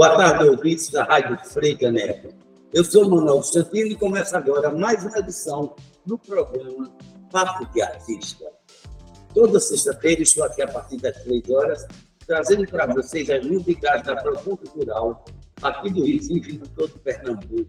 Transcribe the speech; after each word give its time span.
Boa 0.00 0.16
tarde, 0.16 0.48
ouvintes 0.48 0.88
da 0.88 1.04
Rádio 1.04 1.38
Freita 1.44 1.92
Neto. 1.92 2.34
Eu 2.72 2.82
sou 2.82 3.06
Manuel 3.06 3.42
Santino 3.42 3.88
e 3.88 3.94
começa 3.94 4.38
agora 4.38 4.70
mais 4.70 5.04
uma 5.04 5.18
edição 5.18 5.76
do 6.06 6.16
programa 6.16 6.90
Papo 7.30 7.70
de 7.70 7.82
Artista. 7.82 8.46
Toda 9.34 9.60
sexta-feira 9.60 10.22
estou 10.22 10.42
aqui 10.44 10.62
a 10.62 10.68
partir 10.68 10.96
das 10.96 11.22
três 11.22 11.42
horas, 11.50 11.86
trazendo 12.26 12.66
para 12.66 12.86
vocês 12.86 13.28
as 13.28 13.44
novidades 13.44 14.06
da 14.06 14.16
produção 14.16 14.56
cultural 14.56 15.22
aqui 15.60 15.90
do 15.90 16.02
Recife 16.02 16.52
e 16.52 16.56
de 16.56 16.68
todo 16.70 16.98
Pernambuco. 17.00 17.68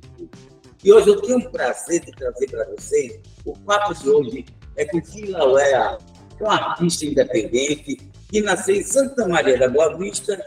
E 0.86 0.94
hoje 0.94 1.10
eu 1.10 1.22
tenho 1.22 1.40
o 1.40 1.52
prazer 1.52 2.00
de 2.00 2.14
trazer 2.14 2.50
para 2.50 2.64
vocês, 2.70 3.20
o 3.44 3.60
papo 3.60 3.94
de 3.94 4.10
hoje 4.10 4.46
é 4.78 4.86
com 4.86 5.04
Filauea, 5.04 5.98
um 6.40 6.50
artista 6.50 7.06
independente 7.06 7.98
que 8.30 8.40
nasceu 8.40 8.76
em 8.76 8.84
Santa 8.84 9.28
Maria 9.28 9.60
da 9.60 9.68
Boa 9.68 9.98
Vista, 9.98 10.42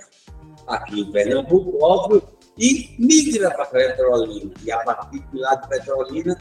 aqui 0.67 1.01
em 1.01 1.13
Pernambuco, 1.13 1.79
óbvio, 1.83 2.23
e 2.59 2.95
migra 2.99 3.51
para 3.51 3.67
Petrolina. 3.67 4.53
E 4.63 4.73
a 4.73 4.79
partir 4.79 5.21
de 5.21 5.39
lá 5.39 5.55
de 5.55 5.69
Petrolina, 5.69 6.39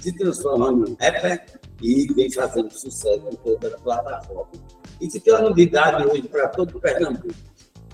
se 0.00 0.12
transformando 0.12 0.88
em 0.88 0.96
rapper 1.00 1.60
e 1.82 2.12
vem 2.12 2.30
fazendo 2.30 2.70
sucesso 2.70 3.28
em 3.30 3.36
todas 3.36 3.74
as 3.74 3.80
plataformas. 3.80 4.60
Isso 5.00 5.20
que 5.20 5.30
é 5.30 5.34
uma 5.34 5.48
novidade 5.48 6.06
hoje 6.06 6.22
para 6.22 6.48
todo 6.48 6.76
o 6.76 6.80
Pernambuco. 6.80 7.34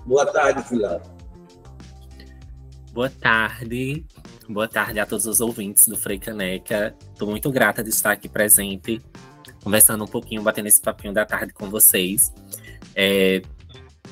Boa 0.06 0.26
tarde, 0.26 0.62
Filão. 0.68 1.00
Boa 2.92 3.10
tarde. 3.10 4.06
Boa 4.48 4.68
tarde 4.68 5.00
a 5.00 5.06
todos 5.06 5.26
os 5.26 5.40
ouvintes 5.40 5.88
do 5.88 5.96
Frei 5.96 6.18
Caneca. 6.18 6.94
Estou 7.12 7.28
muito 7.28 7.50
grata 7.50 7.82
de 7.82 7.88
estar 7.88 8.12
aqui 8.12 8.28
presente, 8.28 9.00
conversando 9.62 10.04
um 10.04 10.06
pouquinho, 10.06 10.42
batendo 10.42 10.68
esse 10.68 10.80
papinho 10.80 11.12
da 11.12 11.24
tarde 11.24 11.52
com 11.52 11.70
vocês. 11.70 12.32
É, 12.94 13.42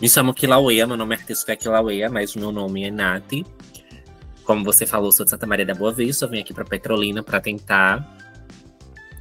me 0.02 0.08
chamo 0.08 0.34
Kilauea, 0.34 0.84
meu 0.84 0.96
nome 0.96 1.14
artístico 1.14 1.52
é 1.52 1.56
Kilauea, 1.56 2.10
mas 2.10 2.34
meu 2.34 2.50
nome 2.50 2.82
é 2.82 2.90
Nati. 2.90 3.46
Como 4.42 4.64
você 4.64 4.84
falou, 4.84 5.12
sou 5.12 5.22
de 5.22 5.30
Santa 5.30 5.46
Maria 5.46 5.64
da 5.64 5.76
Boa 5.76 5.92
Vista, 5.92 6.26
vim 6.26 6.40
aqui 6.40 6.52
para 6.52 6.64
Petrolina 6.64 7.22
para 7.22 7.40
tentar 7.40 8.18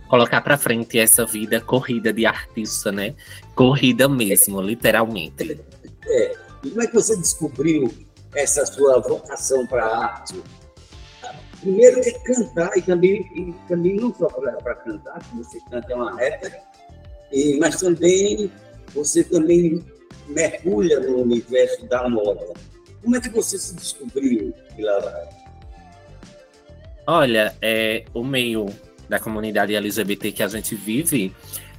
colocar 0.09 0.41
para 0.41 0.57
frente 0.57 0.97
essa 0.97 1.23
vida 1.23 1.61
corrida 1.61 2.11
de 2.11 2.25
artista, 2.25 2.91
né? 2.91 3.13
Corrida 3.53 4.09
mesmo, 4.09 4.59
literalmente. 4.59 5.61
É. 6.07 6.35
Como 6.63 6.81
é 6.81 6.87
que 6.87 6.95
você 6.95 7.15
descobriu 7.15 7.93
essa 8.33 8.65
sua 8.65 8.99
vocação 9.01 9.67
para 9.67 9.85
a 9.85 10.05
arte? 10.05 10.41
Primeiro 11.59 11.99
é 11.99 12.11
cantar 12.11 12.75
e 12.75 12.81
também, 12.81 13.21
e 13.35 13.53
também 13.67 13.97
não 13.97 14.11
só 14.15 14.25
para 14.29 14.75
cantar, 14.77 15.19
que 15.19 15.35
você 15.35 15.59
canta 15.69 15.93
é 15.93 15.95
uma 15.95 16.15
reta, 16.17 16.59
e, 17.31 17.59
mas 17.59 17.75
também 17.79 18.51
você 18.95 19.23
também 19.23 19.85
mergulha 20.27 20.99
no 20.99 21.21
universo 21.21 21.85
da 21.85 22.07
moda. 22.07 22.53
Como 23.01 23.15
é 23.15 23.21
que 23.21 23.29
você 23.29 23.57
se 23.57 23.75
descobriu, 23.75 24.53
Pilar? 24.75 25.29
Olha, 27.07 27.55
é, 27.61 28.05
o 28.13 28.23
meio 28.23 28.67
da 29.09 29.19
comunidade 29.19 29.75
LGBT 29.75 30.31
que 30.31 30.43
a 30.43 30.47
gente 30.47 30.75
vive 30.75 31.33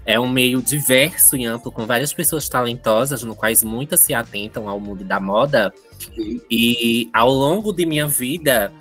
é 0.05 0.19
um 0.19 0.29
meio 0.29 0.61
diverso 0.61 1.37
e 1.37 1.47
amplo, 1.47 1.71
com 1.71 1.87
várias 1.87 2.13
pessoas 2.13 2.49
talentosas, 2.49 3.23
no 3.23 3.37
quais 3.37 3.63
muitas 3.63 4.01
se 4.01 4.13
atentam 4.13 4.69
ao 4.69 4.81
mundo 4.81 5.05
da 5.05 5.21
moda. 5.21 5.73
Sim. 6.15 6.41
E 6.51 7.09
ao 7.13 7.31
longo 7.31 7.73
de 7.73 7.87
minha 7.87 8.09
vida, 8.09 8.73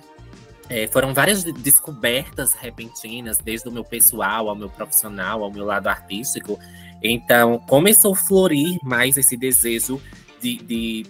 é, 0.68 0.88
foram 0.88 1.14
várias 1.14 1.44
descobertas 1.44 2.54
repentinas, 2.54 3.38
desde 3.38 3.68
o 3.68 3.72
meu 3.72 3.84
pessoal 3.84 4.48
ao 4.48 4.56
meu 4.56 4.68
profissional, 4.68 5.44
ao 5.44 5.52
meu 5.52 5.64
lado 5.64 5.86
artístico, 5.86 6.58
então, 7.02 7.58
começou 7.68 8.12
a 8.12 8.16
florir 8.16 8.78
mais 8.82 9.16
esse 9.16 9.36
desejo 9.36 10.00
de, 10.40 10.56
de, 10.58 11.06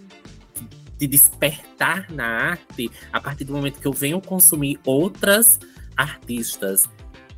de 0.98 1.06
despertar 1.06 2.10
na 2.10 2.25
arte 2.25 2.91
a 3.12 3.20
partir 3.20 3.44
do 3.44 3.53
momento 3.53 3.80
que 3.80 3.86
eu 3.86 3.92
venho 3.92 4.20
consumir 4.20 4.78
outras 4.84 5.60
artistas 5.97 6.84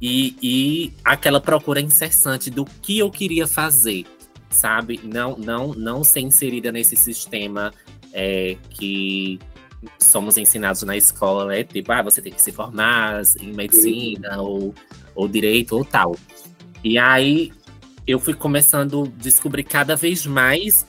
e, 0.01 0.37
e 0.43 0.93
aquela 1.05 1.41
procura 1.41 1.81
incessante 1.81 2.51
do 2.51 2.65
que 2.65 2.99
eu 2.99 3.11
queria 3.11 3.47
fazer, 3.47 4.05
sabe? 4.51 5.01
Não, 5.03 5.37
não, 5.37 5.73
não 5.73 6.05
ser 6.05 6.21
inserida 6.21 6.71
nesse 6.71 6.97
sistema 6.97 7.73
é, 8.13 8.57
que 8.71 9.39
somos 9.99 10.37
ensinados 10.37 10.83
na 10.83 10.97
escola, 10.97 11.47
né? 11.47 11.65
Tipo, 11.65 11.93
ah, 11.93 12.03
você 12.03 12.23
tem 12.23 12.33
que 12.33 12.43
se 12.43 12.53
formar 12.53 13.23
em 13.41 13.53
medicina 13.53 14.41
ou, 14.41 14.75
ou 15.15 15.29
direito 15.29 15.77
ou 15.77 15.85
tal. 15.85 16.17
E 16.83 16.99
aí 16.99 17.53
eu 18.07 18.19
fui 18.19 18.35
começando 18.35 19.05
a 19.05 19.23
descobrir 19.23 19.65
cada 19.65 19.97
vez 19.97 20.27
mais 20.27 20.87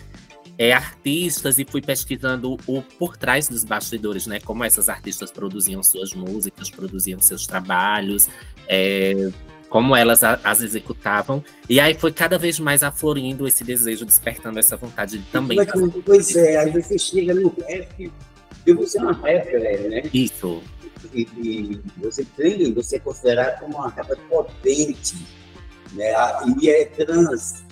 é, 0.58 0.74
artistas 0.74 1.58
e 1.60 1.66
fui 1.66 1.82
pesquisando 1.82 2.58
o 2.68 2.82
por 2.82 3.18
trás 3.18 3.48
dos 3.48 3.64
bastidores, 3.64 4.28
né? 4.28 4.40
Como 4.40 4.64
essas 4.64 4.90
artistas 4.90 5.32
produziam 5.32 5.82
suas 5.84 6.14
músicas, 6.14 6.70
produziam 6.70 7.20
seus 7.20 7.46
trabalhos, 7.46 8.30
é, 8.68 9.30
como 9.70 9.96
elas 9.96 10.24
a, 10.24 10.40
as 10.44 10.62
executavam. 10.62 11.44
E 11.70 11.80
aí 11.80 11.94
foi 11.94 12.12
cada 12.12 12.38
vez 12.38 12.60
mais 12.60 12.84
aflorindo 12.84 13.48
esse 13.48 13.64
desejo, 13.64 14.06
despertando 14.06 14.60
essa 14.60 14.78
vontade 14.78 15.18
de 15.18 15.26
também. 15.26 15.58
Mas, 15.58 15.70
pois 16.06 16.36
é, 16.36 16.58
aí 16.58 16.72
você 16.72 16.98
chega 16.98 17.34
no 17.34 17.54
rap, 17.68 18.12
e 18.66 18.74
você 18.74 18.98
é 18.98 19.02
uma 19.02 19.14
rapper, 19.14 19.90
né? 19.90 20.04
Isso. 20.14 20.62
E, 21.14 21.28
e 21.38 21.82
você 21.98 22.26
tem, 22.36 22.74
você 22.74 22.96
é 22.96 23.00
considerado 23.00 23.60
como 23.60 23.76
uma 23.76 23.90
rapper 23.90 24.18
potente 24.30 25.16
né? 25.94 26.14
e 26.62 26.70
é 26.70 26.86
trans. 26.86 27.64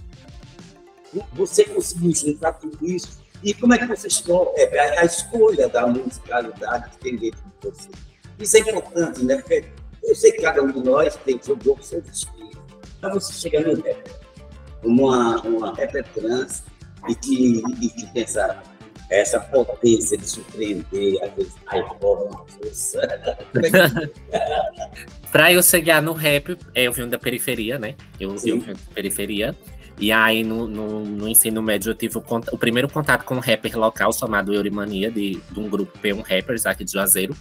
Você 1.34 1.66
conseguiu 1.66 2.14
juntar 2.16 2.54
tudo 2.54 2.86
isso? 2.86 3.22
E 3.44 3.54
como 3.54 3.74
é 3.74 3.78
que 3.78 3.86
você 3.86 4.08
escolhe 4.08 4.50
é, 4.56 5.00
a 5.00 5.06
escolha 5.06 5.68
da 5.68 5.86
musicalidade 5.86 6.90
que 6.92 6.98
tem 6.98 7.18
dentro 7.18 7.42
de 7.44 7.70
você? 7.70 7.90
Isso 8.40 8.58
é 8.58 8.60
importante, 8.62 9.24
né? 9.24 9.36
Porque 9.38 9.66
eu 10.04 10.16
sei 10.16 10.32
que 10.32 10.42
cada 10.42 10.64
um 10.64 10.72
de 10.72 10.80
nós 10.80 11.16
tem 11.18 11.40
seu 11.42 11.56
grupo, 11.56 11.84
seu 11.84 12.02
destino. 12.02 12.52
Para 13.00 13.14
você 13.14 13.34
chegar 13.34 13.62
no 13.62 13.82
rap, 13.82 14.12
uma, 14.84 15.42
uma 15.42 15.74
rapper 15.76 16.06
trans 16.14 16.64
e 17.10 17.16
que, 17.16 17.62
e 17.82 17.90
que 17.90 18.14
tem 18.14 18.24
essa, 18.24 18.64
essa 19.10 19.40
potência 19.42 20.18
de 20.18 20.26
surpreender, 20.26 21.22
às 21.22 21.34
vezes, 21.34 21.54
ai, 21.68 21.82
uma 21.82 22.46
força. 22.48 23.02
Pra 25.34 25.52
eu 25.52 25.64
chegar 25.64 26.00
no 26.00 26.14
rap, 26.14 26.56
é, 26.76 26.84
eu 26.84 26.94
vim 26.94 27.10
da 27.10 27.18
periferia, 27.18 27.80
né? 27.80 27.96
Eu, 28.20 28.36
eu 28.46 28.60
vim 28.60 28.74
da 28.74 28.94
periferia. 28.94 29.56
E 30.00 30.12
aí, 30.12 30.44
no, 30.44 30.68
no, 30.68 31.04
no, 31.04 31.28
ensino 31.28 31.60
médio, 31.60 31.90
eu 31.90 31.96
tive 31.96 32.20
o, 32.20 32.24
o, 32.52 32.58
primeiro 32.58 32.88
contato 32.88 33.26
com 33.26 33.34
um 33.34 33.40
rapper 33.40 33.76
local 33.76 34.14
chamado 34.14 34.54
Eurimania, 34.54 35.10
de, 35.10 35.42
de 35.52 35.60
um 35.60 35.68
grupo 35.68 35.98
P1 35.98 36.22
Rappers 36.22 36.68
aqui 36.68 36.84
de 36.84 36.92
Juazeiro. 36.92 37.36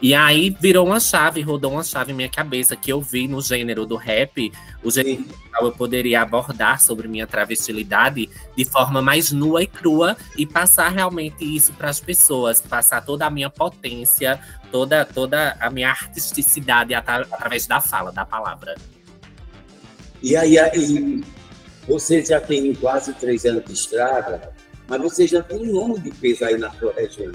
E 0.00 0.14
aí 0.14 0.50
virou 0.50 0.86
uma 0.86 1.00
chave, 1.00 1.40
rodou 1.42 1.72
uma 1.72 1.82
chave 1.82 2.12
em 2.12 2.14
minha 2.14 2.28
cabeça, 2.28 2.76
que 2.76 2.92
eu 2.92 3.00
vi 3.02 3.26
no 3.26 3.40
gênero 3.40 3.84
do 3.84 3.96
rap, 3.96 4.52
o 4.82 4.90
gênero 4.92 5.24
qual 5.50 5.66
eu 5.66 5.72
poderia 5.72 6.22
abordar 6.22 6.80
sobre 6.80 7.08
minha 7.08 7.26
travestilidade 7.26 8.30
de 8.56 8.64
forma 8.64 9.02
mais 9.02 9.32
nua 9.32 9.64
e 9.64 9.66
crua 9.66 10.16
e 10.36 10.46
passar 10.46 10.90
realmente 10.90 11.44
isso 11.44 11.72
para 11.72 11.90
as 11.90 11.98
pessoas, 11.98 12.60
passar 12.60 13.04
toda 13.04 13.26
a 13.26 13.30
minha 13.30 13.50
potência, 13.50 14.38
toda, 14.70 15.04
toda 15.04 15.56
a 15.58 15.68
minha 15.68 15.90
artisticidade 15.90 16.94
através 16.94 17.66
da 17.66 17.80
fala, 17.80 18.12
da 18.12 18.24
palavra. 18.24 18.76
E 20.22 20.36
aí, 20.36 20.60
aí 20.60 21.24
você 21.88 22.24
já 22.24 22.40
tem 22.40 22.72
quase 22.74 23.12
três 23.14 23.44
anos 23.44 23.64
de 23.64 23.72
estrada, 23.72 24.52
mas 24.86 25.02
você 25.02 25.26
já 25.26 25.42
tem 25.42 25.58
um 25.58 25.72
nome 25.72 25.98
de 25.98 26.12
peso 26.12 26.44
aí 26.44 26.56
na 26.56 26.70
sua 26.70 26.92
região 26.92 27.32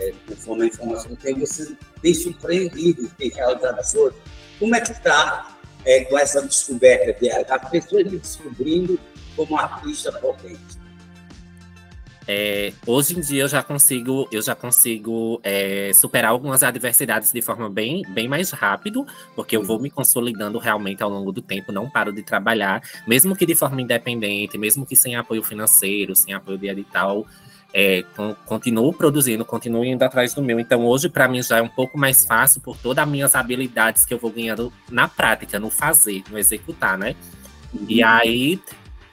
é, 0.00 0.12
conforme 0.26 0.64
a 0.64 0.66
informação 0.66 1.14
que 1.14 1.22
tem, 1.22 1.38
você 1.38 1.76
tem 2.02 2.14
surpreendido, 2.14 3.08
tem 3.18 3.30
realizado 3.30 3.78
as 3.78 3.92
coisas. 3.92 4.18
Como 4.58 4.74
é 4.74 4.80
que 4.80 4.92
está 4.92 5.56
é, 5.84 6.04
com 6.04 6.18
essa 6.18 6.42
descoberta? 6.42 7.12
De, 7.20 7.30
as 7.30 7.70
pessoas 7.70 8.04
me 8.04 8.18
descobrindo 8.18 8.98
como 9.36 9.56
artista 9.56 10.10
potente. 10.12 10.80
É, 12.32 12.72
hoje 12.86 13.18
em 13.18 13.20
dia 13.20 13.42
eu 13.42 13.48
já 13.48 13.60
consigo, 13.60 14.28
eu 14.30 14.40
já 14.40 14.54
consigo 14.54 15.40
é, 15.42 15.90
superar 15.92 16.30
algumas 16.30 16.62
adversidades 16.62 17.32
de 17.32 17.42
forma 17.42 17.68
bem, 17.68 18.02
bem 18.10 18.28
mais 18.28 18.50
rápido, 18.50 19.04
porque 19.34 19.56
eu 19.56 19.64
vou 19.64 19.80
me 19.80 19.90
consolidando 19.90 20.56
realmente 20.58 21.02
ao 21.02 21.10
longo 21.10 21.32
do 21.32 21.42
tempo, 21.42 21.72
não 21.72 21.90
paro 21.90 22.12
de 22.12 22.22
trabalhar, 22.22 22.82
mesmo 23.04 23.34
que 23.34 23.44
de 23.44 23.56
forma 23.56 23.82
independente, 23.82 24.56
mesmo 24.56 24.86
que 24.86 24.94
sem 24.94 25.16
apoio 25.16 25.42
financeiro, 25.42 26.14
sem 26.14 26.32
apoio 26.32 26.56
de 26.56 26.68
edital, 26.68 27.26
é, 27.72 28.04
continuo 28.46 28.92
produzindo, 28.92 29.44
continuo 29.44 29.84
indo 29.84 30.02
atrás 30.02 30.34
do 30.34 30.42
meu. 30.42 30.58
Então, 30.58 30.84
hoje, 30.86 31.08
para 31.08 31.28
mim, 31.28 31.42
já 31.42 31.58
é 31.58 31.62
um 31.62 31.68
pouco 31.68 31.96
mais 31.96 32.24
fácil 32.24 32.60
por 32.60 32.76
todas 32.76 33.04
as 33.04 33.10
minhas 33.10 33.34
habilidades 33.34 34.04
que 34.04 34.12
eu 34.12 34.18
vou 34.18 34.30
ganhando 34.30 34.72
na 34.90 35.06
prática, 35.06 35.58
no 35.58 35.70
fazer, 35.70 36.22
no 36.30 36.38
executar, 36.38 36.98
né? 36.98 37.14
Uhum. 37.72 37.86
E 37.88 38.02
aí, 38.02 38.60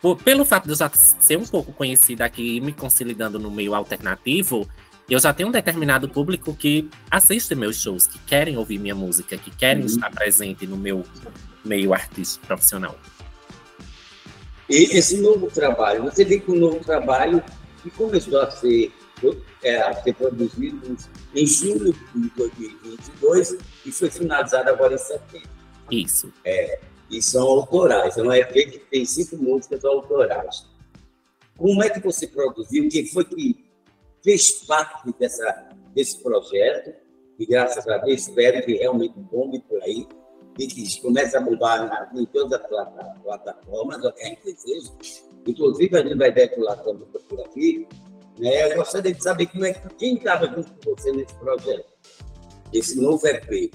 por, 0.02 0.18
pelo 0.18 0.44
fato 0.44 0.66
de 0.66 0.72
eu 0.72 0.76
já 0.76 0.90
ser 0.90 1.38
um 1.38 1.46
pouco 1.46 1.72
conhecida 1.72 2.26
aqui 2.26 2.58
e 2.58 2.62
me 2.62 2.74
consolidando 2.74 3.38
no 3.38 3.52
meio 3.52 3.76
alternativo, 3.76 4.68
eu 5.10 5.20
já 5.20 5.34
tenho 5.34 5.50
um 5.50 5.52
determinado 5.52 6.10
público 6.10 6.54
que 6.56 6.90
assiste 7.10 7.54
meus 7.56 7.80
shows, 7.80 8.08
que 8.08 8.20
querem 8.20 8.58
ouvir 8.58 8.80
minha 8.80 8.96
música, 8.96 9.38
que 9.38 9.52
querem 9.52 9.84
uhum. 9.84 9.88
estar 9.88 10.10
presente 10.10 10.66
no 10.66 10.76
meu 10.76 11.04
meio 11.64 11.94
artístico 11.94 12.48
profissional. 12.48 12.98
E 14.70 14.98
esse 14.98 15.22
novo 15.22 15.48
trabalho, 15.48 16.04
você 16.04 16.26
vem 16.26 16.40
com 16.40 16.52
um 16.52 16.60
novo 16.60 16.80
trabalho 16.80 17.42
que 17.90 17.98
começou 17.98 18.40
a 18.42 18.52
ser 18.52 18.92
é, 19.64 19.82
a 19.82 19.94
ser 20.04 20.14
produzido 20.14 20.98
em 21.34 21.48
julho 21.48 21.94
de 22.14 22.30
2022 22.36 23.58
e 23.86 23.92
foi 23.92 24.10
finalizado 24.10 24.70
agora 24.70 24.94
em 24.94 24.98
setembro. 24.98 25.50
Isso. 25.90 26.32
É, 26.46 26.80
e 27.10 27.22
são 27.22 27.48
autorais. 27.48 28.18
É 28.18 28.22
um 28.22 28.32
EP 28.32 28.54
que 28.54 28.80
tem 28.92 29.06
cinco 29.06 29.38
músicas 29.38 29.84
autorais. 29.84 30.68
Como 31.58 31.82
é 31.84 31.90
que 31.90 32.00
você 32.00 32.28
produziu? 32.28 32.88
Quem 32.90 33.08
foi 33.08 33.26
que 33.26 33.66
fez 34.24 34.52
parte 34.66 35.12
dessa, 35.18 35.70
desse 35.96 36.22
projeto? 36.22 36.94
E 37.40 37.46
graças 37.46 37.88
a 37.88 37.98
Deus, 38.00 38.22
espero 38.22 38.64
que 38.64 38.74
realmente 38.74 39.18
bombe 39.18 39.60
por 39.62 39.82
aí 39.82 40.08
e 40.60 40.68
que 40.68 41.02
comece 41.02 41.38
a 41.38 41.42
bombar 41.42 42.10
em 42.16 42.26
todas 42.26 42.60
as 42.60 42.68
plataformas, 43.22 44.04
o 44.04 44.12
que 44.12 44.24
a 44.24 44.26
gente 44.26 44.44
deseja. 44.44 44.92
Inclusive, 45.48 45.98
a 45.98 46.02
gente 46.04 46.18
vai 46.18 46.32
decolar 46.32 46.78
também 46.84 47.08
por 47.30 47.40
aqui. 47.42 47.88
Né? 48.38 48.72
Eu 48.72 48.78
gostaria 48.78 49.14
de 49.14 49.24
saber 49.24 49.48
como 49.48 49.66
é, 49.66 49.74
quem 49.98 50.16
estava 50.16 50.46
junto 50.48 50.72
com 50.74 50.96
você 50.96 51.12
nesse 51.12 51.34
projeto, 51.36 51.86
esse 52.74 53.02
novo 53.02 53.26
EP. 53.28 53.72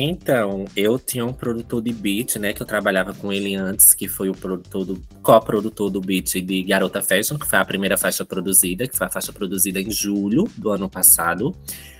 Então, 0.00 0.64
eu 0.76 0.96
tinha 0.96 1.26
um 1.26 1.32
produtor 1.32 1.82
de 1.82 1.92
beat, 1.92 2.36
né, 2.36 2.52
que 2.52 2.62
eu 2.62 2.66
trabalhava 2.66 3.12
com 3.12 3.32
ele 3.32 3.56
antes, 3.56 3.94
que 3.94 4.06
foi 4.06 4.28
o 4.30 4.32
produtor 4.32 4.84
do 4.84 5.02
co-produtor 5.24 5.90
do 5.90 6.00
beat 6.00 6.34
de 6.40 6.62
Garota 6.62 7.02
Fashion, 7.02 7.36
que 7.36 7.44
foi 7.44 7.58
a 7.58 7.64
primeira 7.64 7.98
faixa 7.98 8.24
produzida, 8.24 8.86
que 8.86 8.96
foi 8.96 9.08
a 9.08 9.10
faixa 9.10 9.32
produzida 9.32 9.80
em 9.80 9.90
julho 9.90 10.44
do 10.56 10.70
ano 10.70 10.88
passado. 10.88 11.52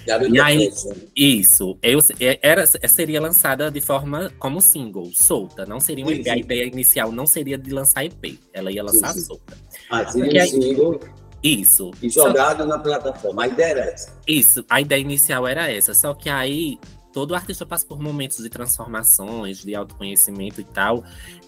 Garota 0.07 0.31
e 0.33 0.39
aí, 0.39 0.71
Fashion. 0.71 0.93
isso, 1.17 1.77
eu, 1.83 1.99
era, 2.41 2.65
seria 2.67 3.21
lançada 3.21 3.69
de 3.69 3.81
forma 3.81 4.33
como 4.39 4.61
single, 4.61 5.11
solta, 5.13 5.67
não 5.67 5.81
seria 5.81 6.05
um 6.05 6.09
Sim, 6.09 6.21
EP. 6.21 6.29
A 6.29 6.37
ideia 6.37 6.65
inicial 6.67 7.11
não 7.11 7.27
seria 7.27 7.59
de 7.59 7.71
lançar 7.73 8.05
EP, 8.05 8.39
ela 8.53 8.71
ia 8.71 8.85
lançar 8.85 9.13
Sim, 9.13 9.19
sim. 9.19 9.27
solta. 9.27 9.59
Ah, 9.91 10.07
seria 10.09 10.45
um 10.45 10.47
single 10.47 11.01
Isso. 11.43 11.91
e 12.01 12.09
Só- 12.13 12.29
jogado 12.29 12.65
na 12.65 12.79
plataforma. 12.79 13.43
A 13.43 13.49
ideia 13.49 13.71
era 13.73 13.81
essa. 13.91 14.17
Isso, 14.25 14.65
a 14.71 14.81
ideia 14.81 15.01
inicial 15.01 15.49
era 15.49 15.69
essa, 15.69 15.93
só 15.95 16.15
que 16.15 16.29
aí 16.29 16.79
todo 17.13 17.35
artista 17.35 17.65
passa 17.67 17.87
por 17.87 18.01
momentos 18.01 18.39
de 18.39 18.49
transformações, 18.49 19.63
de 19.63 19.75
autoconhecimento 19.75 20.61
e 20.61 20.65
tal. 20.65 21.05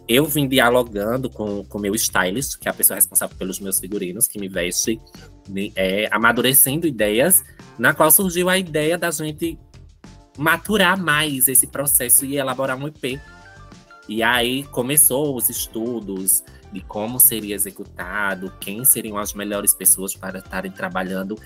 Eu 0.09 0.27
vim 0.27 0.49
dialogando 0.49 1.29
com 1.31 1.65
o 1.71 1.79
meu 1.79 1.95
stylist, 1.95 2.59
que 2.59 2.69
é 2.69 2.71
a 2.71 2.75
pessoa 2.75 2.97
responsável 2.97 3.37
pelos 3.37 3.61
meus 3.61 3.79
figurinos, 3.79 4.27
que 4.27 4.39
me 4.39 4.49
veste, 4.49 5.01
é, 5.77 6.09
amadurecendo 6.11 6.87
ideias, 6.87 7.45
na 7.79 7.95
qual 7.95 8.11
surgiu 8.11 8.49
a 8.49 8.59
ideia 8.59 8.99
da 8.99 9.11
gente 9.11 9.59
maturar 10.37 10.99
mais 10.99 11.49
esse 11.49 11.67
processo 11.67 12.25
e 12.25 12.37
elaborar 12.37 12.77
um 12.77 12.89
EP. 12.89 13.21
E 14.09 14.23
aí 14.23 14.65
começou 14.65 15.37
os 15.37 15.49
estudos 15.49 16.43
de 16.73 16.81
como 16.81 17.19
seria 17.19 17.55
executado, 17.55 18.53
quem 18.61 18.85
seriam 18.85 19.19
as 19.19 19.35
melhores 19.35 19.75
pessoas 19.75 20.15
para 20.15 20.39
estarem 20.39 20.71
trabalhando 20.71 21.37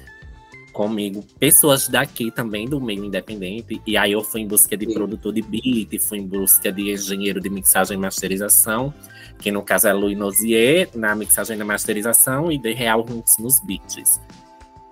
comigo, 0.74 1.24
pessoas 1.38 1.88
daqui 1.88 2.30
também 2.30 2.68
do 2.68 2.78
meio 2.78 3.04
independente. 3.04 3.80
E 3.86 3.96
aí 3.96 4.12
eu 4.12 4.22
fui 4.22 4.42
em 4.42 4.46
busca 4.46 4.76
de 4.76 4.84
Sim. 4.84 4.92
produtor 4.92 5.32
de 5.32 5.40
beat, 5.40 5.98
fui 6.02 6.18
em 6.18 6.26
busca 6.26 6.70
de 6.70 6.92
engenheiro 6.92 7.40
de 7.40 7.48
mixagem 7.48 7.96
e 7.96 8.00
masterização, 8.00 8.92
que 9.38 9.50
no 9.50 9.62
caso 9.62 9.88
é 9.88 9.92
Louis 9.92 10.18
Nozier, 10.18 10.90
na 10.94 11.14
mixagem 11.14 11.56
e 11.56 11.58
na 11.58 11.64
masterização, 11.64 12.52
e 12.52 12.58
de 12.58 12.74
Real 12.74 13.00
Roots 13.00 13.38
nos 13.38 13.60
beats. 13.60 14.20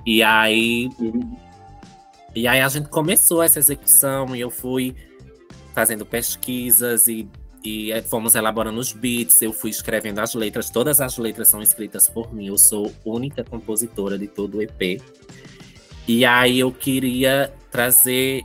E 0.07 0.23
aí 0.23 0.89
e 2.35 2.49
aí 2.49 2.61
a 2.61 2.69
gente 2.69 2.89
começou 2.89 3.43
essa 3.43 3.59
execução 3.59 4.35
e 4.35 4.41
eu 4.41 4.51
fui 4.51 4.97
fazendo 5.75 6.07
pesquisas 6.07 7.07
e, 7.07 7.29
e 7.63 7.93
eh, 7.93 8.01
fomos 8.01 8.35
elaborando 8.35 8.81
os 8.81 8.93
beats, 8.93 9.43
eu 9.43 9.53
fui 9.53 9.71
escrevendo 9.71 10.19
as 10.19 10.35
letras, 10.35 10.71
todas 10.71 11.01
as 11.01 11.19
letras 11.19 11.49
são 11.49 11.61
escritas 11.61 12.09
por 12.09 12.33
mim, 12.33 12.47
eu 12.47 12.57
sou 12.57 12.91
única 13.05 13.45
compositora 13.45 14.19
de 14.19 14.27
todo 14.29 14.59
o 14.59 14.63
EP. 14.63 15.03
E 16.07 16.25
aí 16.25 16.61
eu 16.61 16.73
queria 16.73 17.53
trazer 17.71 18.45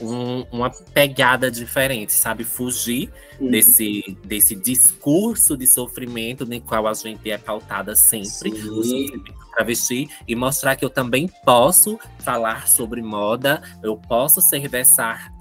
um- 0.00 0.44
uma 0.50 0.70
pegada 0.70 1.50
diferente, 1.50 2.12
sabe? 2.12 2.44
Fugir 2.44 3.10
desse, 3.40 4.16
desse 4.24 4.54
discurso 4.54 5.56
de 5.56 5.66
sofrimento 5.66 6.44
no 6.46 6.60
qual 6.60 6.86
a 6.86 6.94
gente 6.94 7.30
é 7.30 7.38
pautada 7.38 7.94
sempre, 7.96 8.28
Sim. 8.28 8.68
o 8.68 8.82
sofrimento 8.84 9.40
travesti, 9.50 10.08
e 10.28 10.36
mostrar 10.36 10.76
que 10.76 10.84
eu 10.84 10.88
também 10.90 11.28
posso 11.44 11.98
falar 12.20 12.68
sobre 12.68 13.02
moda, 13.02 13.60
eu 13.82 13.96
posso 13.96 14.40
ser 14.40 14.68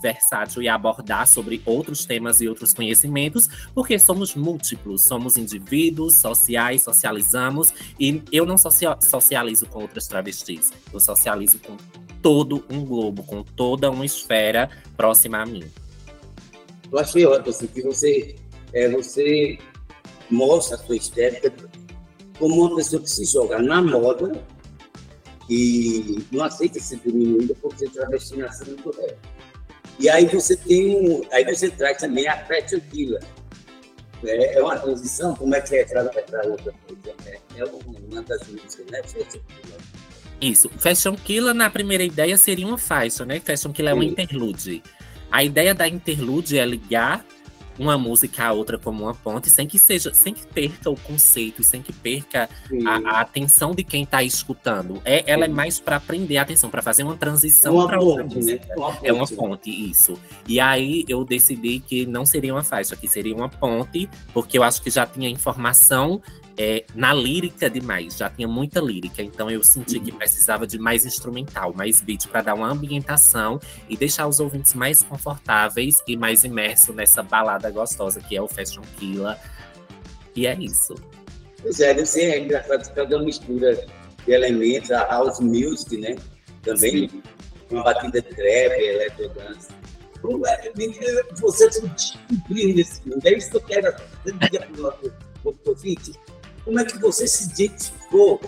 versátil 0.01 0.61
e 0.63 0.67
abordar 0.67 1.27
sobre 1.27 1.61
outros 1.63 2.05
temas 2.05 2.41
e 2.41 2.47
outros 2.47 2.73
conhecimentos, 2.73 3.47
porque 3.73 3.99
somos 3.99 4.33
múltiplos, 4.35 5.03
somos 5.03 5.37
indivíduos 5.37 6.15
sociais, 6.15 6.83
socializamos, 6.83 7.71
e 7.99 8.21
eu 8.31 8.45
não 8.45 8.57
socia- 8.57 8.97
socializo 8.99 9.67
com 9.67 9.81
outras 9.83 10.07
travestis, 10.07 10.71
eu 10.91 10.99
socializo 10.99 11.59
com 11.59 11.77
todo 12.21 12.65
um 12.69 12.85
globo, 12.85 13.23
com 13.23 13.43
toda 13.43 13.89
uma 13.89 14.05
esfera 14.05 14.69
próxima 14.95 15.41
a 15.41 15.45
mim. 15.45 15.63
Eu 16.91 16.99
achei 16.99 17.25
ótimo 17.25 17.49
assim, 17.49 17.67
que 17.67 17.81
você, 17.81 18.35
é, 18.73 18.89
você 18.89 19.57
mostra 20.29 20.75
a 20.75 20.79
sua 20.79 20.95
estética 20.95 21.53
como 22.37 22.65
uma 22.65 22.75
pessoa 22.75 23.01
que 23.01 23.09
se 23.09 23.25
joga 23.25 23.61
na 23.61 23.81
moda 23.81 24.43
e 25.49 26.23
não 26.31 26.43
aceita 26.45 26.79
ser 26.79 26.99
diminuída 26.99 27.55
por 27.55 27.75
ser 27.77 27.89
travesti 27.89 28.37
na 28.37 28.51
cena 28.51 28.75
do 28.77 28.91
rap. 28.91 29.17
E 29.99 30.09
aí 30.09 30.25
você 30.27 30.55
tem 30.55 30.95
um, 30.95 31.21
aí 31.31 31.43
você 31.43 31.69
traz 31.69 31.97
também 31.97 32.27
a 32.27 32.45
fashion 32.45 32.79
killer. 32.91 33.21
É, 34.23 34.55
é 34.55 34.61
uma 34.61 34.77
transição, 34.77 35.35
como 35.35 35.55
é 35.55 35.61
que 35.61 35.75
é 35.75 35.85
para 35.85 36.03
outra 36.47 36.73
coisa? 36.87 37.15
É, 37.25 37.39
é 37.57 37.65
uma 37.65 38.21
das 38.23 38.47
músicas, 38.47 38.85
né? 38.91 39.01
Killer. 39.01 39.88
Isso. 40.41 40.69
Fashion 40.77 41.15
Killer, 41.15 41.53
na 41.53 41.69
primeira 41.69 42.03
ideia, 42.03 42.37
seria 42.37 42.65
uma 42.67 42.77
faixa, 42.77 43.25
né? 43.25 43.39
Fashion 43.39 43.71
Killer 43.73 43.91
é 43.91 43.93
uma 43.93 44.03
Sim. 44.03 44.09
interlude. 44.09 44.83
A 45.31 45.43
ideia 45.43 45.75
da 45.75 45.87
interlude 45.87 46.57
é 46.57 46.65
ligar 46.65 47.23
uma 47.77 47.97
música 47.97 48.43
à 48.43 48.51
outra 48.51 48.77
como 48.77 49.03
uma 49.05 49.15
ponte, 49.15 49.49
sem 49.49 49.65
que 49.65 49.79
seja, 49.79 50.13
sem 50.13 50.33
que 50.33 50.45
perca 50.45 50.89
o 50.89 50.97
conceito, 50.99 51.63
sem 51.63 51.81
que 51.81 51.93
perca 51.93 52.49
a, 52.85 53.09
a 53.17 53.21
atenção 53.21 53.73
de 53.73 53.85
quem 53.85 54.03
está 54.03 54.21
escutando. 54.21 55.01
É, 55.05 55.23
ela 55.31 55.45
é 55.45 55.47
Sim. 55.47 55.53
mais 55.53 55.79
para 55.79 55.97
prender 55.97 56.37
a 56.39 56.41
atenção, 56.41 56.69
para 56.69 56.81
fazer 56.81 57.03
uma 57.03 57.13
É 57.13 57.17
transição 57.17 57.85
para 57.87 58.01
outra 58.01 58.23
ponte, 58.23 58.35
né? 58.35 58.59
música. 58.59 58.73
Uma 58.75 58.97
É 59.01 59.13
uma 59.13 59.19
ponte. 59.25 59.35
ponte, 59.35 59.89
isso. 59.89 60.19
E 60.45 60.59
aí 60.59 61.05
eu 61.07 61.23
decidi 61.23 61.79
que 61.79 62.05
não 62.05 62.25
seria 62.25 62.53
uma 62.53 62.63
faixa, 62.63 62.97
que 62.97 63.07
seria 63.07 63.33
uma 63.33 63.47
ponte, 63.47 64.09
porque 64.33 64.57
eu 64.57 64.63
acho 64.63 64.81
que 64.81 64.89
já 64.89 65.05
tinha 65.05 65.29
informação 65.29 66.21
é, 66.61 66.83
na 66.93 67.13
lírica 67.13 67.69
demais, 67.69 68.17
já 68.17 68.29
tinha 68.29 68.45
muita 68.45 68.81
lírica. 68.81 69.23
Então 69.23 69.49
eu 69.49 69.63
senti 69.63 69.97
que 69.97 70.11
precisava 70.11 70.67
de 70.67 70.77
mais 70.77 71.05
instrumental, 71.05 71.73
mais 71.73 72.01
beat 72.01 72.27
para 72.27 72.41
dar 72.41 72.53
uma 72.53 72.69
ambientação 72.69 73.61
e 73.87 73.95
deixar 73.95 74.27
os 74.27 74.41
ouvintes 74.41 74.73
mais 74.73 75.01
confortáveis 75.01 76.03
e 76.05 76.17
mais 76.17 76.43
imersos 76.43 76.93
nessa 76.93 77.23
balada 77.23 77.71
gostosa 77.71 78.19
que 78.19 78.35
é 78.35 78.41
o 78.41 78.47
Fashion 78.47 78.81
Killer. 78.97 79.37
E 80.35 80.45
é 80.45 80.53
isso. 80.55 80.95
Pois 81.61 81.79
é, 81.79 81.93
você 81.93 82.23
é 82.23 82.39
engraçado, 82.39 82.93
cada 82.93 83.15
uma 83.15 83.25
mistura 83.25 83.75
de 84.25 84.31
elementos, 84.31 84.91
a 84.91 85.05
house 85.05 85.39
music, 85.39 85.97
né? 85.97 86.17
Também 86.61 87.09
uma 87.71 87.83
batida 87.83 88.21
de 88.21 88.35
trap, 88.35 88.81
eletrodance. 88.81 89.69
É- 90.45 91.33
Você 91.39 91.71
se 91.71 91.87
descobriu 91.87 92.75
nesse 92.75 93.07
mundo, 93.07 93.25
é 93.25 93.33
isso 93.37 93.49
que 93.49 93.55
eu 93.57 93.61
quero 93.61 93.95
dizer 94.25 94.59
para 94.65 94.77
o 94.77 94.81
nosso 94.81 95.13
ouvinte. 95.65 96.11
Como 96.69 96.79
é 96.79 96.85
que 96.85 96.99
você 96.99 97.27
se 97.27 97.45
identificou 97.45 98.39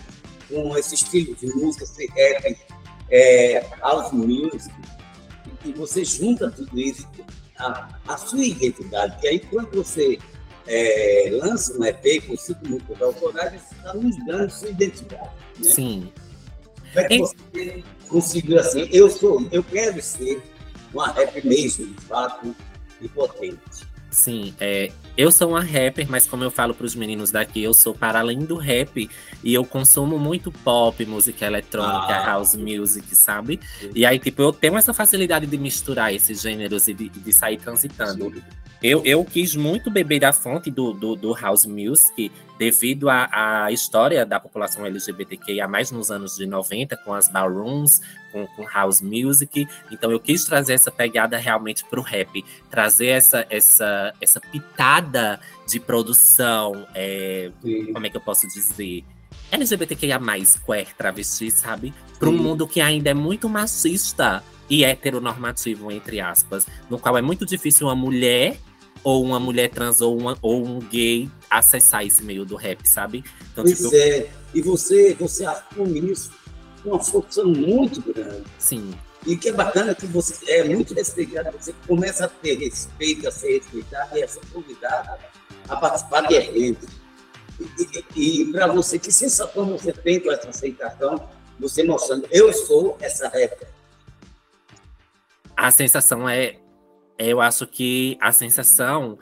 com 0.47 0.77
esse 0.77 0.93
estilo 0.93 1.35
de 1.37 1.47
música, 1.55 1.85
esse 1.85 2.05
rap, 2.05 2.55
é, 3.09 3.65
house 3.79 4.11
music, 4.11 4.71
e 5.65 5.73
você 5.73 6.05
junta 6.05 6.51
tudo 6.51 6.79
isso, 6.79 7.09
a, 7.57 7.89
a 8.07 8.17
sua 8.17 8.45
identidade, 8.45 9.17
e 9.23 9.27
aí 9.27 9.39
quando 9.39 9.71
você 9.71 10.19
é, 10.67 11.29
lança 11.31 11.75
um 11.75 11.83
EP 11.83 12.27
com 12.27 12.37
cinco 12.37 12.67
músicas 12.67 13.01
autorais, 13.01 13.59
você 13.59 13.73
está 13.73 13.93
nos 13.95 14.25
dando 14.27 14.49
sua 14.51 14.69
identidade. 14.69 15.31
Né? 15.57 15.71
Sim. 15.71 16.13
Como 16.93 16.99
é 16.99 17.07
que 17.07 17.17
você 17.17 17.83
conseguiu 18.07 18.59
assim? 18.59 18.87
Eu 18.91 19.09
sou, 19.09 19.47
eu 19.51 19.63
quero 19.63 19.99
ser 19.99 20.43
uma 20.93 21.11
rap 21.11 21.43
mesmo, 21.43 21.87
de 21.87 22.01
fato, 22.05 22.55
e 23.01 23.09
potente. 23.09 23.90
Sim, 24.11 24.53
é, 24.59 24.91
eu 25.17 25.31
sou 25.31 25.51
uma 25.51 25.61
rapper, 25.61 26.05
mas 26.09 26.27
como 26.27 26.43
eu 26.43 26.51
falo 26.51 26.73
para 26.73 26.85
os 26.85 26.93
meninos 26.93 27.31
daqui, 27.31 27.63
eu 27.63 27.73
sou 27.73 27.93
para 27.93 28.19
além 28.19 28.39
do 28.39 28.57
rap 28.57 29.09
e 29.41 29.53
eu 29.53 29.63
consumo 29.63 30.19
muito 30.19 30.51
pop, 30.51 31.05
música 31.05 31.45
eletrônica, 31.45 32.13
Ah. 32.13 32.25
house 32.25 32.55
music, 32.55 33.15
sabe? 33.15 33.57
E 33.95 34.05
aí, 34.05 34.19
tipo, 34.19 34.41
eu 34.41 34.51
tenho 34.51 34.77
essa 34.77 34.93
facilidade 34.93 35.45
de 35.47 35.57
misturar 35.57 36.13
esses 36.13 36.41
gêneros 36.41 36.89
e 36.89 36.93
de, 36.93 37.07
de 37.07 37.31
sair 37.33 37.57
transitando. 37.57 38.33
Eu, 38.83 39.01
eu 39.05 39.23
quis 39.23 39.55
muito 39.55 39.89
beber 39.89 40.19
da 40.19 40.33
fonte 40.33 40.69
do, 40.69 40.91
do, 40.91 41.15
do 41.15 41.33
house 41.33 41.65
music 41.65 42.31
devido 42.61 43.09
à, 43.09 43.27
à 43.65 43.71
história 43.71 44.23
da 44.23 44.39
população 44.39 44.85
LGBTQIA+, 44.85 45.67
nos 45.91 46.11
anos 46.11 46.35
de 46.35 46.45
90, 46.45 46.95
com 46.97 47.11
as 47.11 47.27
ballrooms, 47.27 47.99
com, 48.31 48.45
com 48.45 48.67
house 48.67 49.01
music. 49.01 49.67
Então 49.91 50.11
eu 50.11 50.19
quis 50.19 50.43
trazer 50.43 50.73
essa 50.73 50.91
pegada 50.91 51.37
realmente 51.37 51.83
para 51.83 51.99
o 51.99 52.03
rap, 52.03 52.45
trazer 52.69 53.07
essa, 53.07 53.47
essa, 53.49 54.13
essa 54.21 54.39
pitada 54.39 55.39
de 55.67 55.79
produção, 55.79 56.87
é, 56.93 57.49
como 57.91 58.05
é 58.05 58.11
que 58.11 58.17
eu 58.17 58.21
posso 58.21 58.47
dizer? 58.47 59.03
LGBTQIA+, 59.51 60.19
queer, 60.63 60.95
travesti, 60.95 61.49
sabe? 61.49 61.91
Para 62.19 62.29
um 62.29 62.37
mundo 62.37 62.67
que 62.67 62.79
ainda 62.79 63.09
é 63.09 63.13
muito 63.15 63.49
machista 63.49 64.43
e 64.69 64.85
heteronormativo, 64.85 65.91
entre 65.91 66.19
aspas, 66.19 66.67
no 66.87 66.99
qual 66.99 67.17
é 67.17 67.23
muito 67.23 67.43
difícil 67.43 67.87
uma 67.87 67.95
mulher 67.95 68.59
ou 69.03 69.23
uma 69.23 69.39
mulher 69.39 69.69
trans 69.69 70.01
ou, 70.01 70.17
uma, 70.17 70.37
ou 70.41 70.65
um 70.65 70.79
gay 70.79 71.29
acessar 71.49 72.05
esse 72.05 72.23
meio 72.23 72.45
do 72.45 72.55
rap, 72.55 72.87
sabe? 72.87 73.23
Então, 73.51 73.63
pois 73.63 73.77
tipo, 73.77 73.95
é, 73.95 74.29
e 74.53 74.61
você, 74.61 75.13
você 75.15 75.45
assume 75.45 76.11
isso 76.11 76.31
com 76.83 76.89
uma 76.89 77.03
força 77.03 77.43
muito 77.43 78.01
grande. 78.01 78.43
Sim. 78.57 78.93
E 79.25 79.35
o 79.35 79.39
que 79.39 79.49
é 79.49 79.53
bacana 79.53 79.91
é 79.91 79.95
que 79.95 80.07
você 80.07 80.51
é 80.51 80.63
muito 80.63 80.93
respeitado, 80.93 81.55
você 81.57 81.73
começa 81.87 82.25
a 82.25 82.27
ter 82.27 82.57
respeito, 82.57 83.27
a 83.27 83.31
ser 83.31 83.59
respeitado 83.59 84.17
e 84.17 84.23
a 84.23 84.27
ser 84.27 84.41
convidado 84.51 85.19
a 85.69 85.75
participar 85.75 86.27
de 86.27 86.35
eventos. 86.35 86.89
E, 87.59 88.05
e, 88.15 88.41
e 88.41 88.51
para 88.51 88.67
você, 88.67 88.97
que 88.97 89.11
sensação 89.11 89.77
você 89.77 89.93
tem 89.93 90.19
com 90.19 90.31
essa 90.31 90.49
aceitação, 90.49 91.29
você 91.59 91.83
mostrando, 91.83 92.27
eu 92.31 92.51
sou 92.51 92.97
essa 92.99 93.25
rapper. 93.25 93.67
A 95.55 95.69
sensação 95.69 96.27
é, 96.27 96.57
eu 97.29 97.41
acho 97.41 97.67
que 97.67 98.17
a 98.19 98.31
sensação 98.31 99.17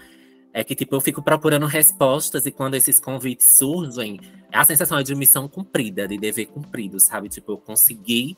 é 0.53 0.63
que, 0.63 0.75
tipo, 0.75 0.95
eu 0.95 1.01
fico 1.01 1.21
procurando 1.21 1.65
respostas 1.65 2.45
e 2.45 2.51
quando 2.51 2.75
esses 2.75 2.99
convites 2.99 3.55
surgem, 3.57 4.19
a 4.51 4.63
sensação 4.65 4.97
é 4.97 5.03
de 5.03 5.13
missão 5.13 5.47
cumprida, 5.47 6.07
de 6.07 6.17
dever 6.17 6.47
cumprido, 6.47 6.99
sabe? 6.99 7.29
Tipo, 7.29 7.53
eu 7.53 7.57
consegui 7.57 8.35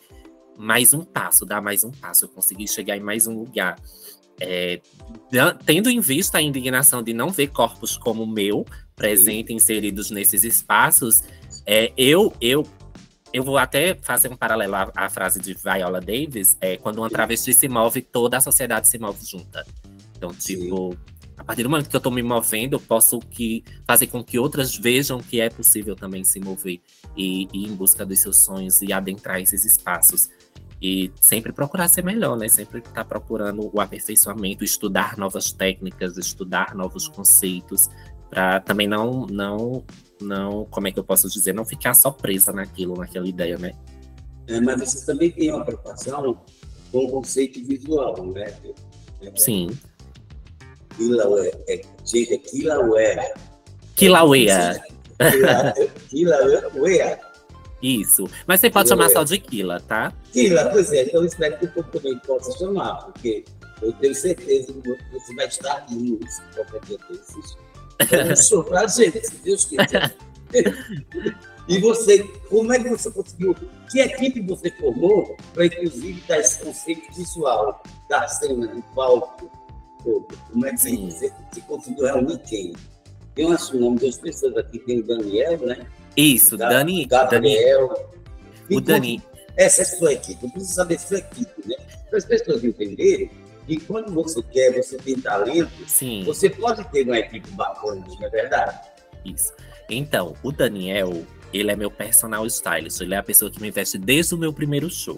mais 0.57 0.93
um 0.93 1.03
passo, 1.03 1.45
dar 1.45 1.61
mais 1.61 1.83
um 1.83 1.91
passo, 1.91 2.25
eu 2.25 2.29
consegui 2.29 2.67
chegar 2.67 2.97
em 2.97 2.99
mais 2.99 3.27
um 3.27 3.37
lugar. 3.37 3.79
É, 4.39 4.81
tendo 5.65 5.89
em 5.89 5.99
vista 5.99 6.39
a 6.39 6.41
indignação 6.41 7.03
de 7.03 7.13
não 7.13 7.29
ver 7.29 7.47
corpos 7.47 7.95
como 7.95 8.23
o 8.23 8.27
meu, 8.27 8.65
presente, 8.95 9.53
inseridos 9.53 10.11
nesses 10.11 10.43
espaços, 10.43 11.23
é, 11.65 11.91
eu, 11.95 12.33
eu, 12.41 12.65
eu 13.33 13.43
vou 13.43 13.57
até 13.57 13.95
fazer 13.95 14.29
um 14.29 14.35
paralelo 14.35 14.75
à, 14.75 14.91
à 14.95 15.09
frase 15.09 15.39
de 15.39 15.53
Viola 15.53 15.99
Davis, 15.99 16.57
é, 16.59 16.77
quando 16.77 16.97
uma 16.97 17.09
travesti 17.09 17.53
se 17.53 17.67
move, 17.67 18.01
toda 18.01 18.37
a 18.37 18.41
sociedade 18.41 18.87
se 18.87 18.97
move 18.97 19.25
junta. 19.25 19.65
Então, 20.15 20.33
tipo, 20.33 20.91
Sim 20.91 21.11
a 21.41 21.43
partir 21.43 21.63
do 21.63 21.69
momento 21.71 21.89
que 21.89 21.95
eu 21.95 21.97
estou 21.97 22.11
me 22.11 22.21
movendo, 22.21 22.73
eu 22.75 22.79
posso 22.79 23.19
que, 23.19 23.63
fazer 23.87 24.05
com 24.05 24.23
que 24.23 24.37
outras 24.37 24.77
vejam 24.77 25.19
que 25.19 25.41
é 25.41 25.49
possível 25.49 25.95
também 25.95 26.23
se 26.23 26.39
mover 26.39 26.79
e, 27.17 27.47
ir 27.51 27.67
em 27.67 27.75
busca 27.75 28.05
dos 28.05 28.19
seus 28.19 28.45
sonhos 28.45 28.79
e 28.83 28.93
adentrar 28.93 29.41
esses 29.41 29.65
espaços. 29.65 30.29
E 30.79 31.11
sempre 31.19 31.51
procurar 31.51 31.87
ser 31.87 32.03
melhor, 32.03 32.37
né? 32.37 32.47
Sempre 32.47 32.77
estar 32.77 32.91
tá 32.91 33.05
procurando 33.05 33.71
o 33.73 33.81
aperfeiçoamento, 33.81 34.63
estudar 34.63 35.17
novas 35.17 35.51
técnicas, 35.51 36.15
estudar 36.15 36.75
novos 36.75 37.07
conceitos, 37.07 37.89
para 38.31 38.61
também 38.61 38.87
não, 38.87 39.27
não, 39.27 39.83
não, 40.21 40.65
como 40.65 40.87
é 40.87 40.91
que 40.91 40.97
eu 40.97 41.03
posso 41.03 41.29
dizer, 41.29 41.53
não 41.53 41.65
ficar 41.65 41.93
só 41.93 42.09
presa 42.09 42.51
naquilo, 42.51 42.97
naquela 42.97 43.27
ideia, 43.27 43.57
né? 43.57 43.73
É, 44.47 44.59
mas 44.59 44.79
você 44.79 45.05
também 45.05 45.29
tem 45.31 45.51
uma 45.51 45.63
preocupação 45.63 46.41
com 46.91 47.05
o 47.05 47.11
conceito 47.11 47.63
visual, 47.65 48.25
né? 48.27 48.53
Sim. 49.35 49.69
Kilauea. 50.97 51.51
É, 51.67 51.81
gente, 52.05 52.33
é 52.33 52.37
Kilauea. 52.37 53.33
Kilauea. 53.95 54.83
Kilauea. 56.09 57.19
Isso. 57.81 58.29
Mas 58.45 58.61
você 58.61 58.69
pode 58.69 58.89
chamar 58.89 59.09
só 59.09 59.23
de 59.23 59.39
Kila, 59.39 59.79
tá? 59.81 60.13
Kila, 60.31 60.69
pois 60.69 60.91
é. 60.93 61.03
Então 61.03 61.25
espero 61.25 61.57
que 61.57 61.65
o 61.65 61.71
povo 61.71 61.89
também 61.89 62.17
possa 62.19 62.57
chamar, 62.57 63.05
porque 63.05 63.43
eu 63.81 63.91
tenho 63.93 64.13
certeza 64.13 64.71
que 64.71 64.97
você 65.11 65.35
vai 65.35 65.47
estar 65.47 65.73
aqui 65.77 65.95
no 65.95 66.19
qualquer 66.55 66.81
dia 66.81 66.97
chorar, 68.35 68.87
gente, 68.87 69.25
se 69.25 69.35
Deus 69.37 69.65
quiser. 69.65 70.15
E 71.67 71.79
você, 71.79 72.23
como 72.49 72.73
é 72.73 72.79
que 72.79 72.89
você 72.89 73.09
conseguiu? 73.11 73.55
Que 73.89 73.99
equipe 73.99 74.41
você 74.41 74.71
formou 74.71 75.37
para, 75.53 75.65
inclusive, 75.67 76.21
dar 76.27 76.39
esse 76.39 76.59
conceito 76.63 77.13
visual 77.15 77.81
da 78.09 78.27
cena 78.27 78.67
do 78.67 78.81
palco, 78.95 79.49
como 80.03 80.65
é 80.65 80.71
que 80.71 80.77
você, 80.79 81.31
você 81.51 81.61
conseguiu 81.67 82.05
reunir 82.05 82.39
quem? 82.39 82.73
Tem 83.35 83.45
um 83.45 83.79
nome 83.79 83.95
de 83.95 84.01
duas 84.01 84.17
pessoas 84.17 84.57
aqui, 84.57 84.79
tem 84.79 84.99
o 84.99 85.03
Daniel, 85.03 85.57
né? 85.59 85.87
Isso, 86.17 86.57
da, 86.57 86.69
Dani. 86.69 87.05
Gabriel. 87.05 87.87
Dani, 87.87 88.77
o 88.77 88.81
Dani. 88.81 89.23
Essa 89.55 89.81
é 89.81 89.85
a 89.85 89.87
sua 89.87 90.13
equipe, 90.13 90.43
eu 90.43 90.49
preciso 90.49 90.73
saber 90.73 90.99
sua 90.99 91.19
equipe, 91.19 91.67
né? 91.67 91.75
Para 92.09 92.17
as 92.17 92.25
pessoas 92.25 92.63
entenderem 92.63 93.29
que 93.77 93.85
quando 93.85 94.11
você 94.11 94.43
quer, 94.43 94.75
você 94.75 94.97
tem 94.97 95.15
talento, 95.15 95.71
Sim. 95.87 96.23
você 96.25 96.49
pode 96.49 96.83
ter 96.89 97.03
uma 97.05 97.17
equipe 97.17 97.49
bacana, 97.51 98.05
não 98.05 98.25
é 98.25 98.29
verdade? 98.29 98.77
Isso. 99.23 99.53
Então, 99.89 100.35
o 100.43 100.51
Daniel, 100.51 101.25
ele 101.53 101.71
é 101.71 101.75
meu 101.75 101.89
personal 101.89 102.45
stylist, 102.47 102.99
ele 102.99 103.13
é 103.13 103.17
a 103.17 103.23
pessoa 103.23 103.49
que 103.49 103.61
me 103.61 103.71
veste 103.71 103.97
desde 103.97 104.35
o 104.35 104.37
meu 104.37 104.51
primeiro 104.51 104.89
show. 104.89 105.17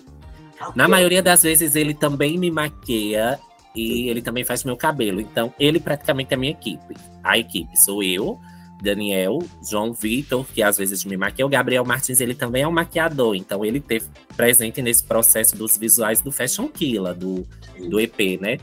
Na 0.75 0.87
maioria 0.87 1.21
das 1.23 1.41
vezes, 1.41 1.75
ele 1.75 1.95
também 1.95 2.37
me 2.37 2.51
maqueia 2.51 3.39
e 3.75 4.07
ele 4.07 4.21
também 4.21 4.43
faz 4.43 4.63
meu 4.63 4.77
cabelo. 4.77 5.19
Então, 5.19 5.51
ele 5.59 5.79
praticamente 5.79 6.31
é 6.31 6.35
a 6.35 6.39
minha 6.39 6.51
equipe. 6.51 6.95
A 7.23 7.37
equipe 7.37 7.75
sou 7.75 8.03
eu, 8.03 8.39
Daniel, 8.83 9.39
João 9.67 9.93
Vitor, 9.93 10.45
que 10.53 10.61
às 10.61 10.77
vezes 10.77 11.05
me 11.05 11.15
maquia, 11.15 11.45
o 11.45 11.49
Gabriel 11.49 11.85
Martins, 11.85 12.19
ele 12.19 12.35
também 12.35 12.63
é 12.63 12.67
um 12.67 12.71
maquiador, 12.71 13.33
então 13.33 13.63
ele 13.63 13.79
teve 13.79 14.05
presente 14.35 14.81
nesse 14.81 15.03
processo 15.03 15.55
dos 15.55 15.77
visuais 15.77 16.19
do 16.19 16.31
Fashion 16.31 16.67
Killa, 16.67 17.13
do, 17.13 17.47
do 17.89 17.99
EP, 17.99 18.39
né? 18.41 18.57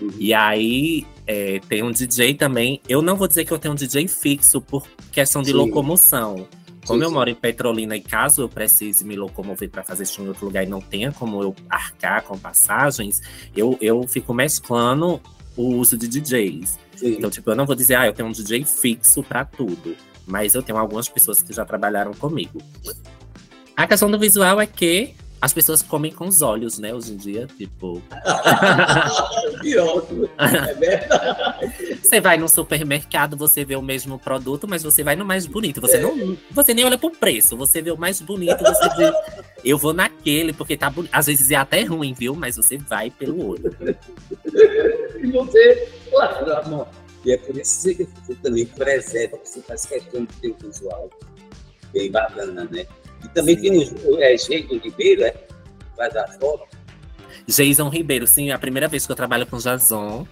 Uhum. 0.00 0.10
E 0.18 0.34
aí 0.34 1.06
é, 1.26 1.58
tem 1.68 1.82
um 1.82 1.90
DJ 1.90 2.34
também. 2.34 2.80
Eu 2.88 3.00
não 3.00 3.16
vou 3.16 3.26
dizer 3.26 3.44
que 3.44 3.52
eu 3.52 3.58
tenho 3.58 3.72
um 3.72 3.76
DJ 3.76 4.06
fixo 4.08 4.60
por 4.60 4.86
questão 5.10 5.42
de 5.42 5.50
Sim. 5.50 5.56
locomoção. 5.56 6.46
Como 6.84 6.98
sim, 6.98 7.04
eu 7.04 7.12
moro 7.12 7.30
em 7.30 7.34
Petrolina 7.34 7.96
e 7.96 8.00
caso 8.00 8.42
eu 8.42 8.48
precise 8.48 9.04
me 9.04 9.14
locomover 9.14 9.70
para 9.70 9.84
fazer 9.84 10.02
isso 10.02 10.20
em 10.20 10.26
outro 10.26 10.46
lugar 10.46 10.64
e 10.64 10.66
não 10.66 10.80
tenha 10.80 11.12
como 11.12 11.40
eu 11.40 11.54
arcar 11.70 12.24
com 12.24 12.36
passagens, 12.36 13.22
eu, 13.56 13.78
eu 13.80 14.02
fico 14.08 14.34
mesclando 14.34 15.20
o 15.56 15.74
uso 15.76 15.96
de 15.96 16.08
DJs. 16.08 16.78
Sim. 16.96 17.14
Então, 17.14 17.30
tipo, 17.30 17.50
eu 17.50 17.56
não 17.56 17.66
vou 17.66 17.74
dizer, 17.74 17.96
ah, 17.96 18.06
eu 18.06 18.12
tenho 18.12 18.28
um 18.28 18.32
DJ 18.32 18.64
fixo 18.64 19.22
para 19.22 19.44
tudo. 19.44 19.96
Mas 20.26 20.54
eu 20.54 20.62
tenho 20.62 20.78
algumas 20.78 21.08
pessoas 21.08 21.42
que 21.42 21.52
já 21.52 21.64
trabalharam 21.64 22.12
comigo. 22.14 22.62
A 23.76 23.86
questão 23.86 24.10
do 24.10 24.18
visual 24.18 24.60
é 24.60 24.66
que 24.66 25.14
as 25.42 25.52
pessoas 25.52 25.82
comem 25.82 26.12
com 26.12 26.28
os 26.28 26.40
olhos, 26.40 26.78
né, 26.78 26.94
hoje 26.94 27.12
em 27.12 27.16
dia, 27.16 27.48
tipo. 27.48 28.00
Pior, 29.60 30.06
é 30.38 30.74
verdade. 30.74 31.98
Você 32.00 32.20
vai 32.20 32.38
no 32.38 32.48
supermercado, 32.48 33.36
você 33.36 33.64
vê 33.64 33.74
o 33.74 33.82
mesmo 33.82 34.20
produto, 34.20 34.68
mas 34.68 34.84
você 34.84 35.02
vai 35.02 35.16
no 35.16 35.24
mais 35.24 35.44
bonito. 35.44 35.80
Você, 35.80 35.96
é. 35.96 36.00
não, 36.00 36.38
você 36.52 36.72
nem 36.72 36.84
olha 36.84 36.96
pro 36.96 37.10
preço, 37.10 37.56
você 37.56 37.82
vê 37.82 37.90
o 37.90 37.98
mais 37.98 38.20
bonito, 38.20 38.62
você 38.62 38.88
diz, 38.90 39.12
eu 39.64 39.76
vou 39.76 39.92
naquele, 39.92 40.52
porque 40.52 40.76
tá 40.76 40.88
bonito. 40.88 41.10
Às 41.12 41.26
vezes 41.26 41.50
é 41.50 41.56
até 41.56 41.82
ruim, 41.82 42.14
viu? 42.14 42.36
Mas 42.36 42.56
você 42.56 42.78
vai 42.78 43.10
pelo 43.10 43.44
olho. 43.44 43.76
e 45.20 45.26
você, 45.26 45.88
claro, 46.08 46.54
amor. 46.54 46.86
E 47.24 47.32
é 47.32 47.36
por 47.36 47.56
isso 47.56 47.88
que 47.88 48.04
você 48.04 48.36
também 48.36 48.64
preserva, 48.64 49.40
você 49.42 49.60
faz 49.60 49.86
questão 49.86 50.24
de 50.24 50.34
ter 50.34 50.50
o 50.50 50.56
visual 50.68 51.10
bem 51.92 52.12
bacana, 52.12 52.68
né? 52.70 52.86
E 53.24 53.28
também 53.28 53.56
tem 53.56 53.78
o 53.78 54.18
é, 54.20 54.34
Jason 54.34 54.78
Ribeiro, 54.82 55.24
é? 55.24 55.34
Faz 55.96 56.16
a 56.16 56.26
foto. 56.28 56.66
Jason 57.46 57.88
Ribeiro, 57.88 58.26
sim, 58.26 58.50
é 58.50 58.52
a 58.52 58.58
primeira 58.58 58.88
vez 58.88 59.06
que 59.06 59.12
eu 59.12 59.16
trabalho 59.16 59.46
com 59.46 59.58
Jason. 59.58 60.26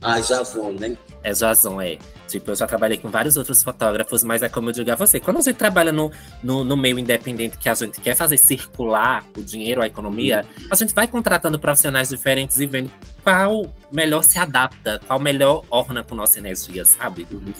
Ah, 0.00 0.20
Jason, 0.20 0.72
né? 0.72 0.96
É 1.22 1.32
Jason, 1.32 1.80
é. 1.80 1.98
Tipo, 2.28 2.50
eu 2.50 2.56
já 2.56 2.66
trabalhei 2.66 2.98
com 2.98 3.08
vários 3.08 3.36
outros 3.36 3.62
fotógrafos, 3.62 4.24
mas 4.24 4.42
é 4.42 4.48
como 4.48 4.68
eu 4.68 4.72
digo 4.72 4.90
a 4.90 4.96
você, 4.96 5.20
quando 5.20 5.38
a 5.38 5.40
gente 5.40 5.56
trabalha 5.56 5.92
no, 5.92 6.10
no, 6.42 6.64
no 6.64 6.76
meio 6.76 6.98
independente 6.98 7.56
que 7.56 7.68
a 7.68 7.74
gente 7.74 8.00
quer 8.00 8.16
fazer 8.16 8.36
circular 8.36 9.24
o 9.36 9.42
dinheiro, 9.42 9.80
a 9.80 9.86
economia, 9.86 10.44
uhum. 10.58 10.66
a 10.70 10.74
gente 10.74 10.92
vai 10.92 11.06
contratando 11.06 11.58
profissionais 11.58 12.08
diferentes 12.08 12.58
e 12.58 12.66
vendo 12.66 12.90
qual 13.22 13.72
melhor 13.92 14.22
se 14.22 14.38
adapta, 14.38 15.00
qual 15.06 15.20
melhor 15.20 15.64
orna 15.70 16.02
com 16.02 16.14
nossa 16.14 16.38
energia, 16.38 16.84
sabe? 16.84 17.26
Uhum. 17.30 17.52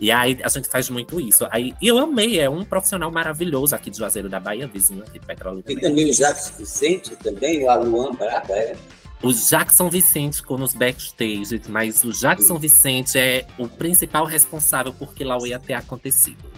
E 0.00 0.10
aí 0.10 0.38
a 0.42 0.48
gente 0.48 0.66
faz 0.68 0.88
muito 0.88 1.20
isso. 1.20 1.46
Aí, 1.50 1.74
e 1.80 1.86
eu 1.86 1.98
amei, 1.98 2.40
é 2.40 2.48
um 2.48 2.64
profissional 2.64 3.10
maravilhoso 3.12 3.74
aqui 3.74 3.90
de 3.90 3.98
Juazeiro 3.98 4.30
da 4.30 4.40
Bahia, 4.40 4.66
vizinho 4.66 5.02
aqui 5.02 5.18
de 5.18 5.26
Petróleo. 5.26 5.62
E 5.68 5.76
também 5.76 6.10
o 6.10 6.14
Jackson 6.14 6.54
Vicente, 6.56 7.16
também, 7.16 7.62
o 7.64 7.70
Aluan 7.70 8.14
Braga, 8.14 8.54
é? 8.54 8.76
O 9.22 9.30
Jackson 9.34 9.90
Vicente 9.90 10.36
ficou 10.38 10.56
nos 10.56 10.72
backstage, 10.72 11.60
mas 11.68 12.02
o 12.02 12.10
Jackson 12.10 12.54
Sim. 12.54 12.60
Vicente 12.60 13.18
é 13.18 13.46
o 13.58 13.68
principal 13.68 14.24
responsável 14.24 14.94
por 14.94 15.12
que 15.12 15.22
lá 15.22 15.36
ia 15.46 15.58
ter 15.58 15.74
acontecido. 15.74 16.50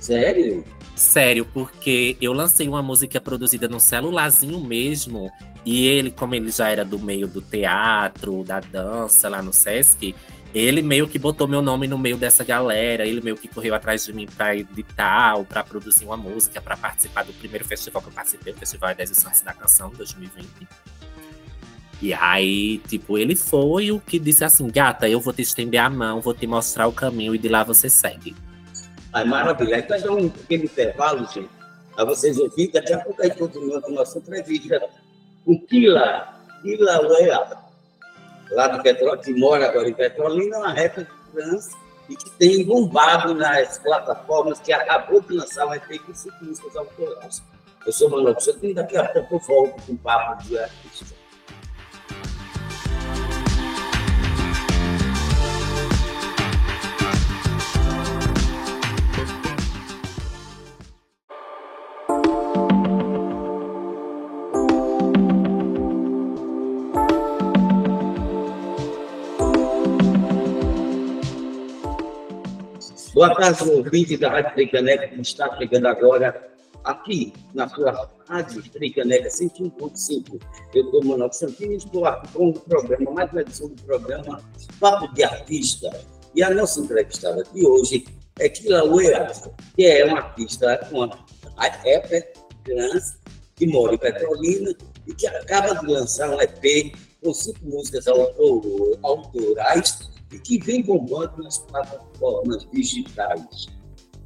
Sério? 0.00 0.64
Sério, 0.96 1.46
porque 1.54 2.16
eu 2.20 2.32
lancei 2.32 2.66
uma 2.66 2.82
música 2.82 3.20
produzida 3.20 3.68
no 3.68 3.78
celularzinho 3.78 4.58
mesmo, 4.58 5.30
e 5.64 5.86
ele, 5.86 6.10
como 6.10 6.34
ele 6.34 6.50
já 6.50 6.68
era 6.68 6.84
do 6.84 6.98
meio 6.98 7.28
do 7.28 7.40
teatro, 7.40 8.42
da 8.42 8.58
dança 8.58 9.28
lá 9.28 9.40
no 9.40 9.52
Sesc, 9.52 10.16
ele 10.54 10.80
meio 10.82 11.06
que 11.06 11.18
botou 11.18 11.46
meu 11.46 11.60
nome 11.60 11.86
no 11.86 11.98
meio 11.98 12.16
dessa 12.16 12.42
galera, 12.42 13.06
ele 13.06 13.20
meio 13.20 13.36
que 13.36 13.48
correu 13.48 13.74
atrás 13.74 14.04
de 14.04 14.12
mim 14.12 14.26
para 14.26 14.56
editar 14.56 15.36
ou 15.36 15.44
para 15.44 15.62
produzir 15.62 16.04
uma 16.04 16.16
música, 16.16 16.60
para 16.60 16.76
participar 16.76 17.24
do 17.24 17.32
primeiro 17.34 17.64
festival 17.64 18.00
que 18.00 18.08
eu 18.08 18.12
participei, 18.12 18.52
o 18.52 18.56
Festival 18.56 18.94
10 18.94 19.10
Santos 19.10 19.40
da 19.42 19.52
Canção 19.52 19.90
2020. 19.90 20.48
E 22.00 22.14
aí, 22.14 22.78
tipo, 22.86 23.18
ele 23.18 23.34
foi 23.34 23.90
o 23.90 23.98
que 23.98 24.18
disse 24.18 24.44
assim: 24.44 24.68
gata, 24.68 25.08
eu 25.08 25.20
vou 25.20 25.32
te 25.32 25.42
estender 25.42 25.80
a 25.80 25.90
mão, 25.90 26.20
vou 26.20 26.32
te 26.32 26.46
mostrar 26.46 26.86
o 26.86 26.92
caminho 26.92 27.34
e 27.34 27.38
de 27.38 27.48
lá 27.48 27.64
você 27.64 27.90
segue. 27.90 28.36
Ah, 29.12 29.24
maravilha. 29.24 29.78
Então, 29.78 29.98
já 29.98 30.10
um 30.12 30.28
pequeno 30.28 30.64
intervalo, 30.64 31.26
gente, 31.26 31.50
para 31.94 32.04
vocês 32.04 32.38
ouvirem. 32.38 32.70
Daqui 32.70 32.92
a 32.92 32.98
pouco 32.98 33.20
a 33.20 33.24
gente 33.24 33.38
continua 33.38 33.82
com 33.82 33.90
a 33.90 33.94
nossa 33.94 34.18
entrevista 34.18 34.80
com 35.44 35.58
Kila, 35.66 36.34
Kila 36.62 37.08
Uea, 37.08 37.67
lá 38.50 38.68
do 38.68 38.82
Petróleo, 38.82 39.20
que 39.20 39.34
mora 39.34 39.68
agora 39.68 39.88
em 39.88 39.94
Petrolina, 39.94 40.58
uma 40.58 40.72
rapper 40.72 41.06
trans 41.32 41.70
e 42.08 42.16
que 42.16 42.30
tem 42.30 42.64
bombado 42.64 43.34
nas 43.34 43.78
plataformas 43.78 44.58
que 44.60 44.72
acabou 44.72 45.20
de 45.20 45.34
lançar 45.34 45.66
um 45.66 45.78
com 45.78 46.14
cinco 46.14 46.44
músicas 46.44 46.76
autorais. 46.76 47.42
Eu 47.86 47.92
sou 47.92 48.10
Manuel 48.10 48.34
Coutinho 48.34 48.70
e 48.70 48.74
daqui 48.74 48.96
a 48.96 49.08
pouco 49.08 49.34
eu 49.34 49.40
volto 49.40 49.82
com 49.86 49.92
o 49.92 49.98
papo 49.98 50.42
de 50.44 50.58
artista. 50.58 51.17
Boa 73.18 73.34
tarde, 73.34 73.68
ouvinte 73.68 74.16
da 74.16 74.30
Rádio 74.30 74.54
Tricaneca, 74.54 75.08
que 75.08 75.20
está 75.20 75.56
chegando 75.56 75.86
agora 75.86 76.52
aqui 76.84 77.32
na 77.52 77.68
sua 77.68 78.08
Rádio 78.28 78.62
Tricaneca 78.70 79.28
101.5. 79.28 80.40
Eu 80.72 80.88
sou 80.88 81.04
Manuel 81.04 81.32
Santini 81.32 81.74
e 81.74 81.78
estou 81.78 82.04
aqui 82.04 82.32
com 82.32 82.50
o 82.50 82.52
programa, 82.52 83.10
mais 83.10 83.32
uma 83.32 83.40
edição 83.40 83.70
do 83.70 83.82
programa 83.82 84.40
Papo 84.78 85.12
de 85.14 85.24
Artista. 85.24 85.90
E 86.32 86.44
a 86.44 86.54
nossa 86.54 86.78
entrevistada 86.78 87.42
de 87.52 87.66
hoje 87.66 88.06
é 88.38 88.48
Kila 88.48 88.84
Ueasa, 88.84 89.52
que 89.74 89.84
é 89.84 90.04
uma 90.04 90.18
artista, 90.18 90.88
uma 90.92 91.10
rapper 91.56 92.32
trans, 92.64 93.18
que 93.56 93.66
mora 93.66 93.96
em 93.96 93.98
Petrolina 93.98 94.72
e 95.08 95.12
que 95.12 95.26
acaba 95.26 95.74
de 95.74 95.92
lançar 95.92 96.30
um 96.30 96.40
EP 96.40 96.94
com 97.20 97.34
cinco 97.34 97.58
músicas 97.64 98.06
autorais 98.06 100.08
e 100.32 100.38
que 100.38 100.58
vem 100.58 100.82
bombando 100.82 101.42
nas 101.42 101.58
plataformas 101.58 102.66
digitais. 102.72 103.66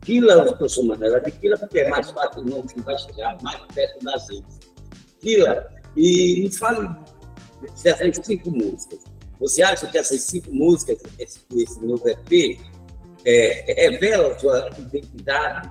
Quila, 0.00 0.32
eu 0.32 0.52
estou 0.52 0.68
chamando 0.68 1.04
ela 1.04 1.20
de 1.20 1.30
Quila 1.30 1.56
porque 1.56 1.80
é 1.80 1.88
mais 1.88 2.10
fácil, 2.10 2.44
não 2.44 2.64
vai 2.84 2.98
chegar 2.98 3.40
mais 3.42 3.60
perto 3.72 4.04
das 4.04 4.28
redes. 4.28 4.58
Quila, 5.20 5.68
e 5.96 6.40
me 6.42 6.50
fale 6.50 6.88
dessas 7.82 8.26
cinco 8.26 8.50
músicas. 8.50 9.00
Você 9.38 9.62
acha 9.62 9.86
que 9.86 9.98
essas 9.98 10.22
cinco 10.22 10.52
músicas, 10.52 10.98
esse, 11.18 11.40
esse 11.54 11.84
novo 11.84 12.02
EP, 12.08 12.60
é, 13.24 13.90
revela 13.90 14.32
a 14.32 14.38
sua 14.38 14.70
identidade 14.78 15.70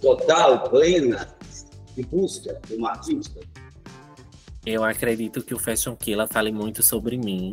total, 0.00 0.68
plena, 0.68 1.34
de 1.94 2.02
busca 2.04 2.58
de 2.66 2.76
um 2.76 2.86
artista? 2.86 3.40
Eu 4.64 4.82
acredito 4.82 5.42
que 5.42 5.54
o 5.54 5.58
Fashion 5.58 5.94
Killer 5.94 6.26
fale 6.26 6.50
muito 6.50 6.82
sobre 6.82 7.18
mim, 7.18 7.52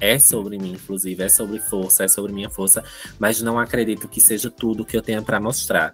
é 0.00 0.18
sobre 0.18 0.58
mim, 0.58 0.72
inclusive, 0.72 1.22
é 1.22 1.28
sobre 1.28 1.58
força, 1.58 2.04
é 2.04 2.08
sobre 2.08 2.32
minha 2.32 2.50
força, 2.50 2.84
mas 3.18 3.42
não 3.42 3.58
acredito 3.58 4.08
que 4.08 4.20
seja 4.20 4.50
tudo 4.50 4.84
que 4.84 4.96
eu 4.96 5.02
tenha 5.02 5.22
para 5.22 5.40
mostrar. 5.40 5.92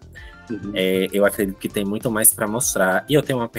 Uhum. 0.50 0.73
É, 0.75 1.08
eu 1.12 1.25
acredito 1.25 1.58
que 1.58 1.68
tem 1.68 1.84
muito 1.84 2.11
mais 2.11 2.32
para 2.32 2.46
mostrar 2.46 3.04
e 3.08 3.14
eu 3.14 3.23
tenho 3.23 3.38
uma, 3.38 3.50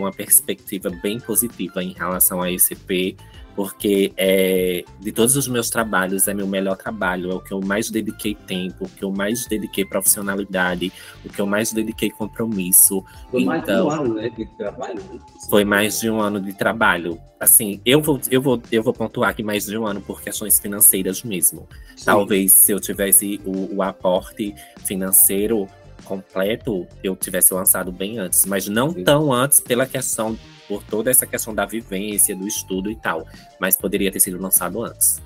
uma 0.00 0.12
perspectiva 0.12 0.90
bem 1.02 1.18
positiva 1.18 1.82
em 1.82 1.92
relação 1.92 2.42
a 2.42 2.50
esse 2.50 2.74
EP 2.74 3.16
porque 3.56 4.12
é, 4.18 4.84
de 5.00 5.10
todos 5.10 5.34
os 5.34 5.48
meus 5.48 5.70
trabalhos 5.70 6.28
é 6.28 6.34
meu 6.34 6.46
melhor 6.46 6.76
trabalho, 6.76 7.30
é 7.30 7.34
o 7.34 7.40
que 7.40 7.52
eu 7.52 7.60
mais 7.62 7.90
dediquei 7.90 8.34
tempo, 8.34 8.84
o 8.84 8.88
que 8.88 9.02
eu 9.02 9.10
mais 9.10 9.46
dediquei 9.46 9.82
profissionalidade, 9.82 10.92
o 11.24 11.30
que 11.30 11.40
eu 11.40 11.46
mais 11.46 11.72
dediquei 11.72 12.10
compromisso. 12.10 13.02
Foi 13.30 13.40
então, 13.40 13.48
mais 13.48 13.64
de 13.64 13.70
um 13.70 13.74
então, 13.74 13.90
ano 13.90 14.14
né, 14.14 14.28
de 14.28 14.46
trabalho? 14.58 15.02
Né? 15.10 15.20
Foi 15.48 15.64
mais 15.64 16.00
de 16.00 16.10
um 16.10 16.20
ano 16.20 16.38
de 16.38 16.52
trabalho. 16.52 17.18
Assim, 17.40 17.80
eu 17.84 18.02
vou, 18.02 18.20
eu 18.30 18.42
vou, 18.42 18.62
eu 18.70 18.82
vou 18.82 18.92
pontuar 18.92 19.30
aqui 19.30 19.42
mais 19.42 19.64
de 19.64 19.76
um 19.78 19.86
ano 19.86 20.02
por 20.02 20.20
questões 20.20 20.60
financeiras 20.60 21.22
mesmo. 21.22 21.66
Sim. 21.96 22.04
Talvez 22.04 22.52
se 22.60 22.72
eu 22.72 22.78
tivesse 22.78 23.40
o, 23.42 23.76
o 23.76 23.82
aporte 23.82 24.54
financeiro 24.84 25.66
completo, 26.06 26.86
eu 27.02 27.14
tivesse 27.16 27.52
lançado 27.52 27.92
bem 27.92 28.18
antes, 28.18 28.46
mas 28.46 28.68
não 28.68 28.92
tão 28.92 29.32
antes 29.32 29.60
pela 29.60 29.86
questão 29.86 30.38
por 30.68 30.82
toda 30.82 31.10
essa 31.10 31.26
questão 31.26 31.54
da 31.54 31.66
vivência, 31.66 32.34
do 32.34 32.46
estudo 32.46 32.90
e 32.90 32.96
tal, 32.96 33.26
mas 33.60 33.76
poderia 33.76 34.10
ter 34.10 34.20
sido 34.20 34.40
lançado 34.40 34.82
antes. 34.82 35.20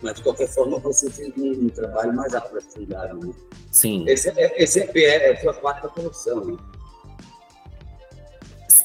Mas, 0.00 0.14
de 0.14 0.22
qualquer 0.22 0.48
forma, 0.48 0.78
você 0.78 1.10
fez 1.10 1.32
um, 1.36 1.66
um 1.66 1.68
trabalho 1.68 2.12
mais 2.14 2.34
aprofundado, 2.34 3.24
né? 3.24 3.32
Sim. 3.70 4.04
Esse, 4.08 4.30
é, 4.30 4.62
esse 4.62 4.80
EP 4.80 4.96
é 4.96 5.32
a 5.32 5.40
sua 5.40 5.54
quarta 5.54 5.88
produção, 5.88 6.44
né? 6.44 6.56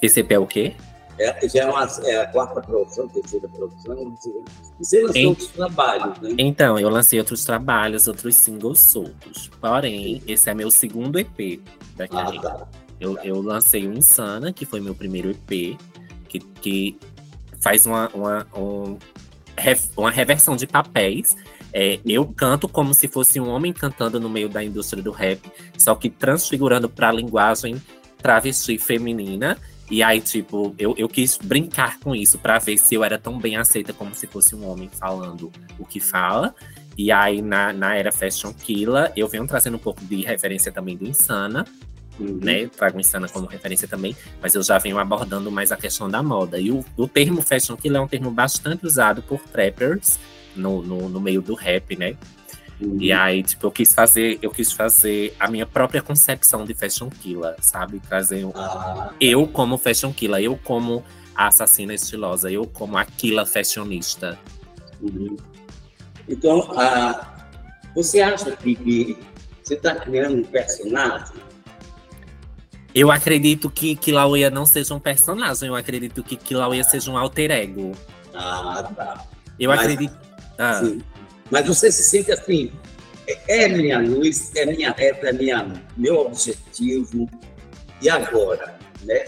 Esse 0.01 0.19
EP 0.19 0.31
é 0.31 0.39
o 0.39 0.45
quê? 0.45 0.75
É, 1.19 1.47
já 1.47 1.63
é, 1.63 1.65
uma, 1.65 1.87
é 2.03 2.21
a 2.21 2.27
quarta 2.27 2.61
produção, 2.61 3.07
terceira 3.07 3.47
produção. 3.47 4.17
Você 4.79 5.01
lançou 5.01 5.29
outros 5.29 5.47
trabalhos, 5.47 6.19
né? 6.19 6.35
Então, 6.37 6.79
eu 6.79 6.89
lancei 6.89 7.19
outros 7.19 7.43
trabalhos, 7.43 8.07
outros 8.07 8.35
singles 8.35 8.79
soltos. 8.79 9.49
Porém, 9.59 10.21
esse 10.27 10.49
é 10.49 10.53
meu 10.53 10.69
segundo 10.69 11.17
EP 11.19 11.61
da 11.95 12.07
carreira. 12.07 12.49
Ah, 12.49 12.53
tá. 12.59 12.67
Eu, 12.99 13.17
eu 13.19 13.41
lancei 13.41 13.87
o 13.87 13.93
Insana, 13.93 14.51
que 14.51 14.65
foi 14.65 14.79
meu 14.79 14.95
primeiro 14.95 15.31
EP, 15.31 15.77
que, 16.27 16.39
que 16.39 16.99
faz 17.59 17.85
uma, 17.85 18.09
uma, 18.09 18.47
um, 18.55 18.97
uma 19.95 20.11
reversão 20.11 20.55
de 20.55 20.65
papéis. 20.65 21.35
É, 21.73 21.99
eu 22.05 22.25
canto 22.25 22.67
como 22.67 22.93
se 22.93 23.07
fosse 23.07 23.39
um 23.39 23.49
homem 23.49 23.73
cantando 23.73 24.19
no 24.19 24.29
meio 24.29 24.49
da 24.49 24.63
indústria 24.63 25.03
do 25.03 25.11
rap, 25.11 25.41
só 25.77 25.93
que 25.95 26.09
transfigurando 26.09 26.89
para 26.89 27.09
a 27.09 27.11
linguagem 27.11 27.81
travesti 28.17 28.77
feminina. 28.77 29.57
E 29.89 30.03
aí, 30.03 30.19
tipo, 30.19 30.75
eu, 30.77 30.93
eu 30.97 31.07
quis 31.07 31.37
brincar 31.37 31.99
com 31.99 32.13
isso 32.13 32.37
para 32.37 32.59
ver 32.59 32.77
se 32.77 32.93
eu 32.95 33.03
era 33.03 33.17
tão 33.17 33.39
bem 33.39 33.55
aceita 33.55 33.93
como 33.93 34.13
se 34.13 34.27
fosse 34.27 34.53
um 34.53 34.67
homem 34.67 34.89
falando 34.89 35.51
o 35.79 35.85
que 35.85 35.99
fala. 35.99 36.53
E 36.97 37.11
aí, 37.11 37.41
na, 37.41 37.71
na 37.71 37.95
era 37.95 38.11
Fashion 38.11 38.51
Killer, 38.51 39.13
eu 39.15 39.27
venho 39.27 39.47
trazendo 39.47 39.75
um 39.75 39.79
pouco 39.79 40.03
de 40.03 40.21
referência 40.23 40.71
também 40.71 40.97
do 40.97 41.07
Insana, 41.07 41.63
uhum. 42.19 42.39
né? 42.41 42.67
Trago 42.67 42.99
Insana 42.99 43.29
como 43.29 43.45
referência 43.47 43.87
também, 43.87 44.15
mas 44.41 44.55
eu 44.55 44.63
já 44.63 44.77
venho 44.77 44.97
abordando 44.97 45.49
mais 45.49 45.71
a 45.71 45.77
questão 45.77 46.09
da 46.09 46.21
moda. 46.21 46.59
E 46.59 46.69
o, 46.69 46.83
o 46.97 47.07
termo 47.07 47.41
fashion 47.41 47.77
killer 47.77 48.01
é 48.01 48.03
um 48.03 48.07
termo 48.07 48.29
bastante 48.29 48.85
usado 48.85 49.21
por 49.21 49.39
trappers 49.39 50.19
no, 50.53 50.81
no, 50.81 51.07
no 51.07 51.21
meio 51.21 51.41
do 51.41 51.53
rap, 51.53 51.95
né? 51.95 52.17
Uhum. 52.79 52.97
E 52.99 53.11
aí, 53.11 53.41
tipo, 53.41 53.65
eu 53.65 53.71
quis 53.71 53.93
fazer, 53.93 54.37
eu 54.41 54.51
quis 54.51 54.71
fazer 54.71 55.35
a 55.39 55.49
minha 55.49 55.65
própria 55.65 56.01
concepção 56.01 56.63
de 56.63 56.73
fashion 56.73 57.09
killer, 57.09 57.55
sabe? 57.59 57.99
Trazer 57.99 58.45
um, 58.45 58.51
ah. 58.55 59.11
eu 59.19 59.47
como 59.47 59.77
fashion 59.77 60.13
killer, 60.13 60.43
eu 60.43 60.59
como 60.63 61.03
a 61.35 61.47
assassina 61.47 61.93
estilosa, 61.93 62.51
eu 62.51 62.67
como 62.67 62.97
a 62.97 63.05
killer 63.05 63.45
fashionista. 63.45 64.37
Uhum. 65.01 65.35
Então, 66.29 66.71
ah, 66.77 67.35
você 67.95 68.21
acha 68.21 68.51
que, 68.55 69.17
você 69.63 69.73
está 69.73 69.95
criando 69.95 70.37
um 70.37 70.43
personagem 70.43 71.47
eu 72.97 73.11
acredito 73.11 73.69
que 73.69 73.95
Kilauea 73.95 74.49
não 74.49 74.65
seja 74.65 74.91
um 74.95 74.99
personagem, 74.99 75.67
eu 75.67 75.75
acredito 75.75 76.23
que 76.23 76.35
Kilauea 76.35 76.83
seja 76.83 77.11
um 77.11 77.17
alter 77.17 77.51
ego. 77.51 77.91
Ah, 78.33 78.89
tá. 78.95 79.23
Eu 79.59 79.69
Mas, 79.69 79.81
acredito. 79.81 80.17
Ah. 80.57 80.81
Sim. 80.83 81.03
Mas 81.49 81.67
você 81.67 81.91
se 81.91 82.03
sente 82.03 82.31
assim, 82.31 82.71
é, 83.27 83.65
é 83.65 83.69
minha 83.69 83.99
luz, 83.99 84.51
é 84.55 84.65
minha 84.65 84.91
reta, 84.91 85.29
é 85.29 85.33
minha, 85.33 85.73
meu 85.95 86.19
objetivo. 86.21 87.29
E 88.01 88.09
agora, 88.09 88.77
né? 89.03 89.25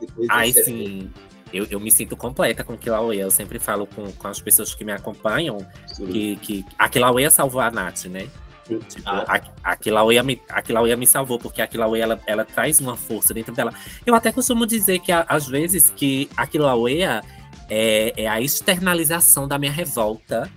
Depois 0.00 0.28
Ai, 0.30 0.52
sim. 0.52 1.10
Eu, 1.52 1.66
eu 1.70 1.80
me 1.80 1.90
sinto 1.90 2.16
completa 2.16 2.62
com 2.62 2.76
Kilauea. 2.76 3.22
Eu 3.22 3.30
sempre 3.30 3.58
falo 3.58 3.86
com, 3.86 4.10
com 4.12 4.28
as 4.28 4.40
pessoas 4.40 4.74
que 4.74 4.84
me 4.84 4.92
acompanham 4.92 5.58
que, 5.96 6.36
que 6.36 6.64
a 6.78 6.88
Kilauea 6.88 7.30
salvou 7.30 7.60
a 7.60 7.70
Nath, 7.70 8.04
né? 8.04 8.28
Tipo, 8.68 9.08
a, 9.08 9.40
a 9.64 9.76
Kilauea 9.76 10.22
me, 10.22 10.42
a 10.50 10.96
me 10.96 11.06
salvou, 11.06 11.38
porque 11.38 11.62
a 11.62 11.66
Kilauea, 11.66 12.02
ela, 12.02 12.20
ela 12.26 12.44
traz 12.44 12.80
uma 12.80 12.96
força 12.98 13.32
dentro 13.32 13.54
dela. 13.54 13.72
Eu 14.04 14.14
até 14.14 14.30
costumo 14.30 14.66
dizer 14.66 14.98
que, 14.98 15.10
às 15.10 15.46
vezes, 15.46 15.90
que 15.96 16.28
a 16.36 16.46
Kilauea 16.46 17.22
é, 17.70 18.12
é 18.14 18.28
a 18.28 18.42
externalização 18.42 19.48
da 19.48 19.58
minha 19.58 19.72
revolta, 19.72 20.50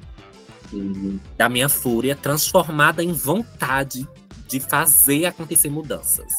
uhum. 0.72 1.20
da 1.38 1.50
minha 1.50 1.70
fúria, 1.70 2.16
transformada 2.16 3.04
em 3.04 3.12
vontade 3.12 4.08
de 4.48 4.60
fazer 4.60 5.26
acontecer 5.26 5.70
mudanças. 5.70 6.32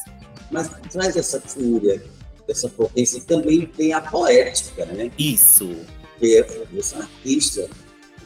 Mas 0.51 0.71
traz 0.91 1.17
essa 1.17 1.41
fúria, 1.41 2.03
essa 2.49 2.69
potência, 2.69 3.21
também 3.23 3.67
tem 3.67 3.93
a 3.93 4.01
poética, 4.01 4.85
né? 4.87 5.11
Isso. 5.19 5.75
Porque 6.19 6.45
você 6.73 6.95
é 6.95 6.99
um 6.99 7.03
artista, 7.03 7.71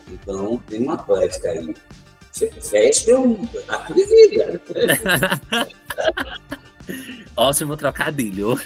então 0.09 0.63
tem 0.69 0.83
uma 0.83 0.99
poética 0.99 1.51
aí. 1.51 1.75
Festa 2.61 3.13
é 3.13 3.19
um 3.19 3.49
acredita. 3.69 4.61
Ótimo 7.37 7.77
trocadilho. 7.77 8.61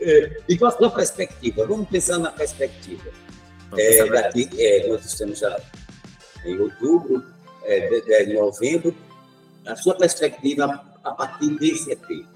É, 0.00 0.40
e 0.48 0.56
qual 0.56 0.72
a 0.72 0.76
sua 0.76 0.90
perspectiva? 0.90 1.66
Vamos 1.66 1.88
pensar 1.88 2.18
na 2.18 2.30
perspectiva. 2.30 3.10
É, 3.76 4.06
daqui, 4.08 4.48
é, 4.58 4.88
nós 4.88 5.04
estamos 5.04 5.38
já 5.38 5.60
em 6.44 6.58
outubro, 6.58 7.24
é, 7.64 7.88
de, 7.88 8.26
de 8.26 8.34
novembro, 8.34 8.94
a 9.66 9.76
sua 9.76 9.94
perspectiva 9.94 10.84
a 11.04 11.10
partir 11.12 11.58
desse 11.58 11.92
EP. 11.92 12.26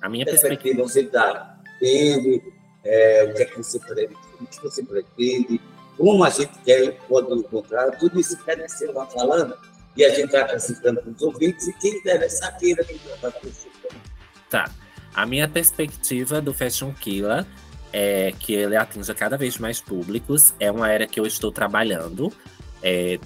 A 0.00 0.08
minha 0.08 0.24
perspectiva, 0.24 0.76
perspectiva. 0.76 0.82
você 0.82 1.00
está 1.00 1.58
tendo, 1.80 2.42
é, 2.84 3.24
o 3.24 3.34
que 3.34 3.42
é 3.42 3.44
que 3.44 3.56
você, 3.56 3.78
pretende, 3.78 4.16
o 4.40 4.46
que 4.46 4.62
você 4.62 4.82
pretende, 4.82 5.60
como 5.96 6.24
a 6.24 6.30
gente 6.30 6.56
quer, 6.64 6.92
pode 7.08 7.32
encontrar, 7.32 7.90
tudo 7.98 8.18
isso 8.18 8.36
que 8.36 8.56
você 8.56 8.92
vai 8.92 9.10
falando, 9.10 9.56
e 9.96 10.04
a 10.04 10.10
gente 10.10 10.26
está 10.26 10.42
acrescentando 10.42 11.02
para 11.02 11.10
os 11.10 11.22
ouvintes, 11.22 11.66
e 11.66 11.72
quem 11.74 11.96
interessar 11.96 12.56
queira 12.58 12.84
que 12.84 13.00
vai 13.20 13.32
Tá. 14.48 14.70
A 15.14 15.26
minha 15.26 15.48
perspectiva 15.48 16.40
do 16.40 16.54
Fashion 16.54 16.92
Killer 16.94 17.44
é 17.92 18.32
que 18.38 18.52
ele 18.52 18.76
atinja 18.76 19.14
cada 19.14 19.36
vez 19.36 19.58
mais 19.58 19.80
públicos. 19.80 20.54
É 20.58 20.70
uma 20.70 20.90
era 20.90 21.06
que 21.06 21.18
eu 21.18 21.26
estou 21.26 21.50
trabalhando. 21.50 22.32
É, 22.82 23.18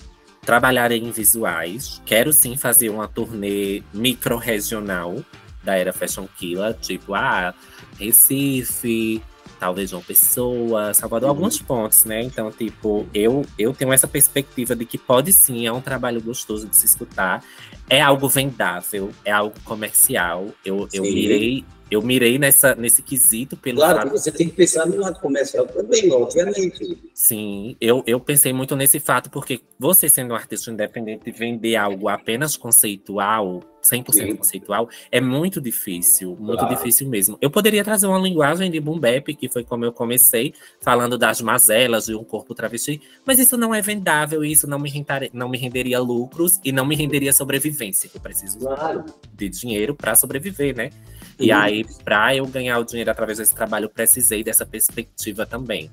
trabalhar 0.44 0.90
em 0.92 1.10
visuais. 1.10 2.00
Quero 2.04 2.32
sim 2.32 2.56
fazer 2.56 2.88
uma 2.88 3.08
turnê 3.08 3.82
micro-regional 3.92 5.24
da 5.62 5.76
era 5.76 5.92
Fashion 5.92 6.26
Killer, 6.36 6.74
tipo, 6.74 7.14
ah, 7.14 7.54
Recife, 7.96 9.22
talvez 9.60 9.92
uma 9.92 10.02
pessoa, 10.02 10.92
Salvador, 10.92 11.30
uhum. 11.30 11.36
alguns 11.36 11.58
pontos, 11.62 12.04
né? 12.04 12.20
Então, 12.20 12.50
tipo, 12.50 13.06
eu, 13.14 13.46
eu 13.56 13.72
tenho 13.72 13.92
essa 13.92 14.08
perspectiva 14.08 14.74
de 14.74 14.84
que 14.84 14.98
pode 14.98 15.32
sim, 15.32 15.64
é 15.66 15.72
um 15.72 15.80
trabalho 15.80 16.20
gostoso 16.20 16.66
de 16.66 16.76
se 16.76 16.86
escutar, 16.86 17.44
é 17.88 18.00
algo 18.00 18.28
vendável, 18.28 19.12
é 19.24 19.30
algo 19.30 19.54
comercial. 19.64 20.48
Eu, 20.64 20.88
eu 20.92 21.04
mirei 21.04 21.64
eu 21.92 22.00
mirei 22.00 22.38
nessa, 22.38 22.74
nesse 22.74 23.02
quesito 23.02 23.54
pelo. 23.54 23.76
Claro 23.76 23.98
fato... 23.98 24.10
você 24.12 24.32
tem 24.32 24.48
que 24.48 24.56
pensar 24.56 24.86
no 24.86 24.96
lado 24.96 25.20
comercial 25.20 25.66
também, 25.66 26.10
obviamente. 26.10 26.98
Sim, 27.12 27.76
eu, 27.78 28.02
eu 28.06 28.18
pensei 28.18 28.50
muito 28.50 28.74
nesse 28.74 28.98
fato, 28.98 29.28
porque 29.28 29.60
você 29.78 30.08
sendo 30.08 30.32
um 30.32 30.34
artista 30.34 30.70
independente, 30.70 31.30
vender 31.30 31.76
algo 31.76 32.08
apenas 32.08 32.56
conceitual 32.56 33.60
100% 33.82 34.12
Sim. 34.12 34.36
conceitual, 34.36 34.88
é 35.10 35.20
muito 35.20 35.60
difícil, 35.60 36.36
muito 36.40 36.60
claro. 36.60 36.76
difícil 36.76 37.08
mesmo. 37.08 37.36
Eu 37.40 37.50
poderia 37.50 37.82
trazer 37.84 38.06
uma 38.06 38.18
linguagem 38.18 38.70
de 38.70 38.80
boom 38.80 38.98
bap, 38.98 39.34
que 39.34 39.48
foi 39.48 39.64
como 39.64 39.84
eu 39.84 39.92
comecei, 39.92 40.54
falando 40.80 41.18
das 41.18 41.40
mazelas 41.40 42.06
de 42.06 42.14
um 42.14 42.24
corpo 42.24 42.54
travesti, 42.54 43.02
mas 43.26 43.38
isso 43.38 43.56
não 43.56 43.74
é 43.74 43.82
vendável, 43.82 44.44
isso 44.44 44.66
não 44.66 44.78
me, 44.78 44.90
não 45.32 45.48
me 45.48 45.58
renderia 45.58 45.98
lucros 45.98 46.60
e 46.64 46.72
não 46.72 46.86
me 46.86 46.94
renderia 46.94 47.32
sobrevivência, 47.32 48.08
eu 48.14 48.20
preciso 48.20 48.60
claro. 48.60 49.04
de 49.34 49.48
dinheiro 49.48 49.94
para 49.94 50.14
sobreviver, 50.14 50.76
né? 50.76 50.90
E 51.38 51.50
aí, 51.50 51.81
para 52.04 52.34
eu 52.36 52.46
ganhar 52.46 52.78
o 52.78 52.84
dinheiro 52.84 53.10
através 53.10 53.38
desse 53.38 53.54
trabalho, 53.54 53.86
eu 53.86 53.90
precisei 53.90 54.42
dessa 54.42 54.66
perspectiva 54.66 55.46
também. 55.46 55.90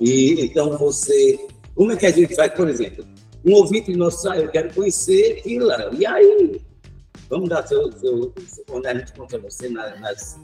E 0.00 0.44
então 0.44 0.76
você, 0.78 1.38
como 1.74 1.92
é 1.92 1.96
que 1.96 2.06
a 2.06 2.10
gente 2.10 2.34
faz, 2.34 2.52
por 2.52 2.68
exemplo, 2.68 3.04
um 3.44 3.54
ouvinte 3.54 3.94
nosso, 3.96 4.28
ah, 4.28 4.38
eu 4.38 4.48
quero 4.48 4.72
conhecer 4.74 5.42
Kila. 5.42 5.90
E 5.96 6.06
aí? 6.06 6.60
Vamos 7.28 7.48
dar 7.48 7.66
seu, 7.66 7.90
seu, 7.92 8.32
seu 8.46 8.64
onde 8.70 8.86
a 8.86 8.94
gente 8.94 9.12
encontra 9.12 9.38
você 9.38 9.68
nas, 9.68 10.00
nas 10.00 10.38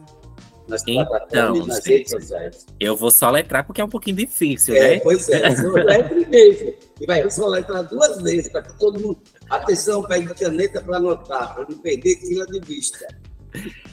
então, 0.86 1.66
nas 1.66 1.84
redes 1.84 2.10
sociais. 2.10 2.66
Eu 2.80 2.96
vou 2.96 3.10
só 3.10 3.30
letrar 3.30 3.66
porque 3.66 3.80
é 3.80 3.84
um 3.84 3.88
pouquinho 3.88 4.16
difícil, 4.16 4.74
é, 4.74 4.94
né? 4.94 5.00
Pois 5.00 5.28
é, 5.28 5.48
letre 5.48 6.26
mesmo. 6.26 6.74
E 7.00 7.06
vai 7.06 7.30
só 7.30 7.46
letrar 7.48 7.86
duas 7.86 8.22
vezes, 8.22 8.48
para 8.48 8.62
que 8.62 8.78
todo 8.78 8.98
mundo. 8.98 9.18
Atenção, 9.50 10.02
pegue 10.02 10.32
caneta 10.34 10.80
para 10.80 10.96
anotar, 10.96 11.54
para 11.54 11.66
não 11.68 11.78
perder 11.78 12.16
Kila 12.16 12.46
de 12.46 12.60
vista. 12.60 13.06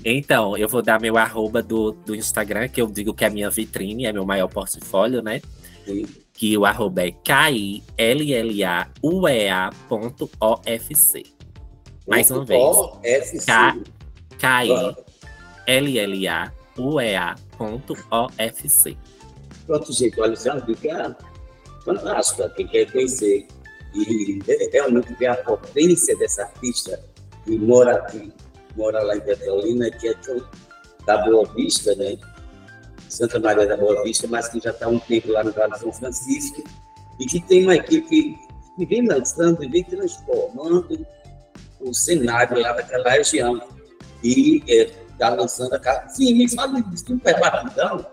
Então, 0.04 0.58
eu 0.58 0.68
vou 0.68 0.82
dar 0.82 1.00
meu 1.00 1.18
arroba 1.18 1.62
do, 1.62 1.92
do 1.92 2.16
Instagram, 2.16 2.68
que 2.68 2.82
eu 2.82 2.88
digo 2.88 3.14
que 3.14 3.24
é 3.24 3.28
a 3.28 3.32
minha 3.32 3.50
vitrine, 3.50 4.06
é 4.06 4.14
meu 4.14 4.26
maior 4.26 4.48
portfólio, 4.48 5.22
né? 5.22 5.42
Sim 5.86 6.06
que 6.42 6.58
o 6.58 6.66
arroba 6.66 7.04
é 7.04 7.12
KILLAUEA.ofc. 7.12 8.96
Mais 12.08 12.32
uma 12.32 12.44
vez. 12.44 12.66
K-I-L-L-A-U-E-A.ofc. 14.40 15.38
Pronto, 19.68 19.94
gente, 19.94 20.20
olha, 20.20 20.36
já 20.36 20.60
fica 20.66 21.16
fantástico. 21.86 22.50
Quem 22.56 22.66
quer 22.66 22.92
conhecer 22.92 23.46
e 23.94 24.40
realmente 24.74 25.14
ver 25.14 25.28
a 25.28 25.36
potência 25.36 26.18
dessa 26.18 26.42
artista 26.42 27.00
que 27.46 27.56
mora 27.56 27.98
aqui, 27.98 28.34
mora 28.76 29.02
lá 29.04 29.16
em 29.16 29.22
Petrolina, 29.22 29.90
que 29.92 30.08
é 30.08 30.16
da 31.06 31.18
Boa 31.18 31.48
Vista, 31.54 31.96
né? 31.96 32.18
Santa 33.10 33.40
Maria 33.40 33.68
da 33.68 33.76
Boa 33.76 34.04
Vista, 34.04 34.28
mas 34.28 34.48
que 34.48 34.60
já 34.60 34.72
está 34.72 34.86
há 34.86 34.90
um 34.90 35.00
tempo 35.00 35.32
lá 35.32 35.44
no 35.44 35.52
Vale 35.52 35.74
de 35.74 35.80
São 35.80 35.92
Francisco, 35.92 36.64
e 37.20 37.26
que 37.26 37.42
tem 37.42 37.64
uma 37.64 37.76
equipe 37.76 38.38
que 38.78 38.86
vem 38.86 39.06
lançando 39.06 39.64
e 39.64 39.68
vem 39.68 39.84
transformando 39.84 41.06
o 41.80 41.94
cenário 41.94 42.60
lá 42.60 42.74
daquela 42.74 43.10
região. 43.10 43.62
E 44.24 44.64
está 44.68 45.28
é, 45.28 45.30
lançando 45.30 45.74
a 45.74 45.80
casa. 45.80 46.10
Sim, 46.10 46.36
me 46.36 46.50
fala 46.50 46.82
de 46.82 47.00
Super 47.00 47.40
Batidão. 47.40 48.06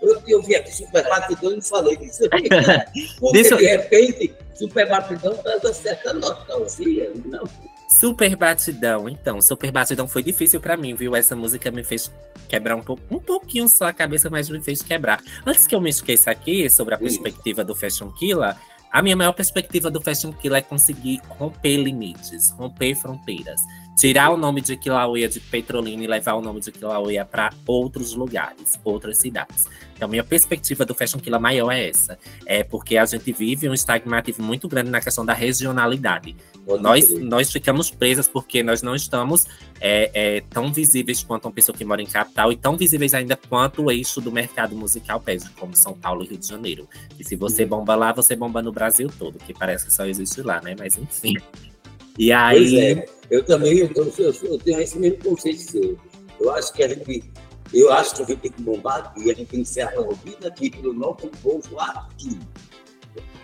Eu, 0.00 0.22
eu 0.26 0.42
vi 0.42 0.56
aqui 0.56 0.74
Super 0.74 1.04
Batidão 1.08 1.56
e 1.56 1.62
falei 1.62 1.96
disso. 1.96 2.24
Porque 3.20 3.42
de 3.42 3.66
repente, 3.66 4.34
Super 4.54 4.88
Batidão 4.88 5.36
traz 5.36 5.76
certa 5.76 6.12
nostalgia. 6.14 7.12
Não. 7.26 7.44
Super 7.92 8.34
Batidão, 8.34 9.08
então. 9.08 9.40
Super 9.40 9.70
Batidão 9.70 10.08
foi 10.08 10.22
difícil 10.22 10.60
para 10.60 10.76
mim, 10.76 10.94
viu? 10.94 11.14
Essa 11.14 11.36
música 11.36 11.70
me 11.70 11.84
fez 11.84 12.10
quebrar 12.48 12.74
um 12.74 12.82
pouco, 12.82 13.02
um 13.10 13.20
pouquinho 13.20 13.68
só 13.68 13.86
a 13.86 13.92
cabeça, 13.92 14.28
mas 14.28 14.48
me 14.48 14.60
fez 14.60 14.82
quebrar. 14.82 15.22
Antes 15.46 15.66
que 15.66 15.74
eu 15.74 15.80
me 15.80 15.90
esqueça 15.90 16.30
aqui 16.30 16.68
sobre 16.68 16.94
a 16.94 16.98
perspectiva 16.98 17.62
do 17.62 17.74
Fashion 17.74 18.10
Killer, 18.12 18.56
a 18.90 19.00
minha 19.00 19.16
maior 19.16 19.32
perspectiva 19.32 19.90
do 19.90 20.00
Fashion 20.00 20.32
Killer 20.32 20.58
é 20.58 20.62
conseguir 20.62 21.20
romper 21.28 21.76
limites, 21.76 22.50
romper 22.50 22.94
fronteiras. 22.94 23.60
Tirar 23.96 24.30
o 24.30 24.36
nome 24.36 24.60
de 24.60 24.76
Kilauea 24.76 25.28
de 25.28 25.38
Petrolina 25.38 26.02
e 26.02 26.06
levar 26.06 26.34
o 26.34 26.40
nome 26.40 26.60
de 26.60 26.72
Kilauea 26.72 27.24
para 27.24 27.50
outros 27.66 28.14
lugares, 28.14 28.78
outras 28.84 29.18
cidades. 29.18 29.66
Então, 29.94 30.08
minha 30.08 30.24
perspectiva 30.24 30.84
do 30.84 30.94
Fashion 30.94 31.20
Killer 31.20 31.40
maior 31.40 31.70
é 31.70 31.88
essa. 31.88 32.18
É 32.44 32.64
porque 32.64 32.96
a 32.96 33.04
gente 33.04 33.32
vive 33.32 33.68
um 33.68 33.74
estigmatismo 33.74 34.44
muito 34.44 34.66
grande 34.66 34.90
na 34.90 35.00
questão 35.00 35.24
da 35.24 35.32
regionalidade. 35.32 36.34
Nós, 36.80 37.10
nós 37.20 37.52
ficamos 37.52 37.90
presas 37.90 38.26
porque 38.26 38.62
nós 38.62 38.82
não 38.82 38.96
estamos 38.96 39.46
é, 39.80 40.10
é, 40.12 40.40
tão 40.40 40.72
visíveis 40.72 41.22
quanto 41.22 41.44
uma 41.46 41.52
pessoa 41.52 41.76
que 41.76 41.84
mora 41.84 42.02
em 42.02 42.06
capital 42.06 42.50
e 42.50 42.56
tão 42.56 42.76
visíveis 42.76 43.14
ainda 43.14 43.36
quanto 43.36 43.84
o 43.84 43.90
eixo 43.92 44.20
do 44.20 44.32
mercado 44.32 44.74
musical 44.74 45.20
pede, 45.20 45.48
como 45.50 45.76
São 45.76 45.92
Paulo 45.92 46.24
e 46.24 46.28
Rio 46.28 46.38
de 46.38 46.48
Janeiro. 46.48 46.88
E 47.18 47.24
se 47.24 47.36
você 47.36 47.62
uhum. 47.62 47.68
bomba 47.68 47.94
lá, 47.94 48.12
você 48.12 48.34
bomba 48.34 48.62
no 48.62 48.72
Brasil 48.72 49.08
todo, 49.18 49.38
que 49.38 49.54
parece 49.54 49.86
que 49.86 49.92
só 49.92 50.04
existe 50.06 50.42
lá, 50.42 50.60
né? 50.60 50.74
Mas 50.78 50.96
enfim. 50.96 51.36
E 52.18 52.32
aí. 52.32 52.78
É, 52.78 53.06
eu 53.30 53.44
também 53.44 53.78
eu, 53.78 53.90
eu, 53.94 54.34
eu, 54.42 54.58
tenho 54.58 54.80
esse 54.80 54.98
mesmo 54.98 55.18
conceito 55.18 55.60
seu. 55.60 55.98
Eu 56.38 56.50
acho 56.52 56.72
que 56.72 56.82
a 56.82 56.88
gente. 56.88 57.24
Eu 57.72 57.90
acho 57.90 58.14
que 58.16 58.22
a 58.22 58.26
gente 58.26 58.40
tem 58.40 58.52
que 58.52 58.62
bombar 58.62 58.98
aqui, 58.98 59.30
a 59.30 59.34
gente 59.34 59.46
tem 59.46 59.62
que 59.62 59.68
ser 59.68 59.82
aplaudido 59.82 60.46
aqui 60.46 60.70
pelo 60.70 60.92
nosso 60.92 61.28
povo 61.42 61.80
aqui. 61.80 62.38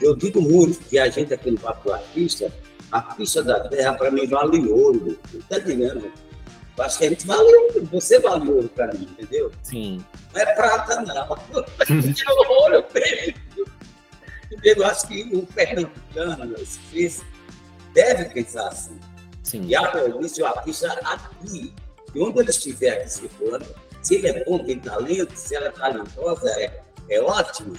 Eu 0.01 0.15
digo 0.15 0.41
muito 0.41 0.79
que 0.85 0.99
a 0.99 1.09
gente 1.09 1.33
aqui 1.33 1.51
no 1.51 1.59
Papo 1.59 1.91
Artista, 1.91 2.53
a 2.93 3.15
ficha 3.15 3.43
da 3.43 3.69
terra 3.69 3.95
para 3.95 4.11
mim 4.11 4.27
vale 4.27 4.69
ouro. 4.69 5.19
Tá 5.49 5.57
entendendo? 5.57 6.13
Eu 6.77 6.85
acho 6.85 6.99
que 6.99 7.07
a 7.07 7.09
gente 7.09 7.27
vale 7.27 7.43
ouro, 7.43 7.89
você 7.91 8.21
vale 8.21 8.51
ouro 8.51 8.69
para 8.69 8.93
mim, 8.93 9.09
entendeu? 9.19 9.51
Sim. 9.63 10.05
Não 10.35 10.41
é 10.43 10.55
prata, 10.55 11.01
não. 11.01 11.15
é 11.25 12.51
ouro, 12.51 12.83
prêmio. 12.85 13.35
Eu 14.63 14.85
acho 14.85 15.09
que 15.09 15.23
o 15.33 15.47
pernambucano, 15.47 16.55
esse 16.93 17.23
deve 17.93 18.27
pensar 18.27 18.69
assim. 18.69 18.99
Sim. 19.43 19.65
E 19.65 19.75
a 19.75 19.89
polícia, 19.91 20.45
o 20.45 20.47
artista 20.47 20.93
aqui, 21.05 21.75
e 22.15 22.21
onde 22.21 22.41
ele 22.41 22.51
estiver 22.51 23.01
aqui 23.01 23.11
circulando, 23.11 23.67
se 24.03 24.17
ele 24.17 24.29
é 24.29 24.45
bom, 24.45 24.59
tem 24.59 24.79
talento, 24.79 25.35
se 25.35 25.55
ela 25.55 25.67
é 25.67 25.71
talentosa, 25.71 26.49
é, 26.61 26.81
é 27.11 27.21
ótimo. 27.21 27.75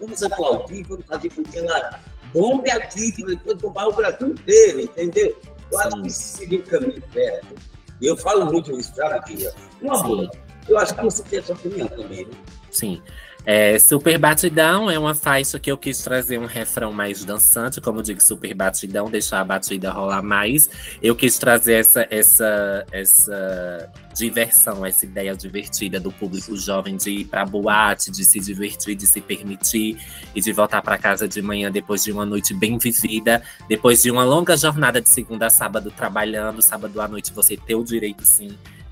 Vamos 0.00 0.22
aplaudir, 0.22 0.82
vamos 0.84 1.04
fazer 1.06 1.30
com 1.30 1.42
que 1.42 1.58
ela 1.58 2.00
bombe 2.32 2.70
aqui, 2.70 3.12
que 3.12 3.24
depois 3.24 3.58
tomar 3.58 3.88
o 3.88 3.92
Brasil 3.92 4.28
inteiro, 4.28 4.80
entendeu? 4.80 5.36
Eu 5.70 5.78
Sim. 5.78 5.86
acho 5.86 6.02
que 6.02 6.08
esse 6.08 6.22
seria 6.22 6.58
o 6.58 6.62
caminho 6.62 7.02
certo. 7.12 7.54
E 8.00 8.06
eu 8.06 8.16
falo 8.16 8.46
muito 8.46 8.72
isso, 8.78 8.94
sabe, 8.94 9.14
aqui. 9.14 9.48
Uma 9.80 10.02
boa. 10.02 10.30
Eu 10.68 10.78
acho 10.78 10.94
que 10.94 11.02
você 11.02 11.22
tem 11.24 11.38
essa 11.38 11.52
opinião 11.52 11.88
também, 11.88 12.24
né? 12.26 12.32
Sim. 12.70 13.02
É, 13.44 13.78
super 13.78 14.18
Batidão 14.18 14.90
é 14.90 14.98
uma 14.98 15.14
faixa 15.14 15.58
que 15.58 15.72
eu 15.72 15.78
quis 15.78 15.98
trazer 16.02 16.38
um 16.38 16.44
refrão 16.44 16.92
mais 16.92 17.24
dançante, 17.24 17.80
como 17.80 18.00
eu 18.00 18.02
digo, 18.02 18.22
Super 18.22 18.54
Batidão, 18.54 19.10
deixar 19.10 19.40
a 19.40 19.44
batida 19.44 19.90
rolar 19.90 20.22
mais. 20.22 20.68
Eu 21.02 21.16
quis 21.16 21.38
trazer 21.38 21.74
essa, 21.74 22.06
essa, 22.10 22.86
essa 22.92 23.90
diversão, 24.14 24.84
essa 24.84 25.06
ideia 25.06 25.34
divertida 25.34 25.98
do 25.98 26.12
público 26.12 26.54
jovem 26.54 26.96
de 26.96 27.10
ir 27.10 27.24
para 27.24 27.46
boate, 27.46 28.10
de 28.10 28.24
se 28.24 28.38
divertir, 28.40 28.94
de 28.94 29.06
se 29.06 29.20
permitir 29.20 29.98
e 30.34 30.40
de 30.40 30.52
voltar 30.52 30.82
para 30.82 30.98
casa 30.98 31.26
de 31.26 31.40
manhã 31.40 31.72
depois 31.72 32.04
de 32.04 32.12
uma 32.12 32.26
noite 32.26 32.52
bem 32.52 32.76
vivida, 32.76 33.42
depois 33.66 34.02
de 34.02 34.10
uma 34.10 34.24
longa 34.24 34.56
jornada 34.56 35.00
de 35.00 35.08
segunda 35.08 35.46
a 35.46 35.50
sábado 35.50 35.90
trabalhando, 35.90 36.60
sábado 36.60 37.00
à 37.00 37.08
noite 37.08 37.32
você 37.32 37.56
ter 37.56 37.74
o 37.74 37.82
direito 37.82 38.24
sim 38.24 38.50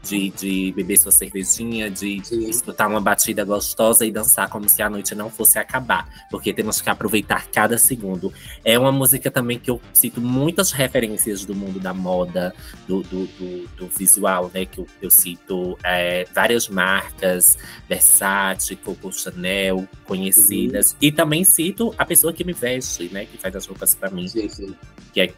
de, 0.09 0.31
de 0.31 0.73
beber 0.73 0.97
sua 0.97 1.13
cervejinha, 1.13 1.91
de 1.91 2.25
Sim. 2.25 2.49
escutar 2.49 2.89
uma 2.89 3.01
batida 3.01 3.45
gostosa 3.45 4.07
e 4.07 4.11
dançar 4.11 4.49
como 4.49 4.69
se 4.69 4.81
a 4.81 4.89
noite 4.89 5.15
não 5.15 5.31
fosse 5.31 5.59
acabar, 5.59 6.09
porque 6.31 6.53
temos 6.53 6.81
que 6.81 6.89
aproveitar 6.89 7.47
cada 7.49 7.77
segundo. 7.77 8.33
É 8.65 8.79
uma 8.79 8.91
música 8.91 9.31
também 9.31 9.59
que 9.59 9.71
eu 9.71 9.81
cito 9.93 10.21
muitas 10.21 10.73
referências 10.73 11.45
do 11.45 11.55
mundo 11.55 11.79
da 11.79 11.93
moda, 11.93 12.55
do, 12.87 13.03
do, 13.03 13.27
do, 13.27 13.69
do 13.77 13.87
visual, 13.89 14.51
né? 14.53 14.65
Que 14.65 14.79
eu, 14.79 14.87
eu 15.03 15.11
cito 15.11 15.79
é, 15.85 16.27
várias 16.35 16.69
marcas, 16.69 17.59
Versace, 17.89 18.77
Coco 18.77 19.13
Chanel, 19.13 19.87
conhecidas, 20.05 20.93
uhum. 20.93 20.99
e 21.03 21.13
também 21.13 21.45
cito 21.45 21.95
a 21.99 22.05
pessoa 22.05 22.33
que 22.33 22.45
me 22.45 22.53
veste, 22.53 23.11
né? 23.13 23.27
Que 23.27 23.37
faz 23.37 23.55
as 23.55 23.67
roupas 23.67 23.95
para 23.95 24.11
mim, 24.11 24.27
sim, 24.27 24.49
sim. 24.49 24.75
que 25.13 25.21
é 25.21 25.33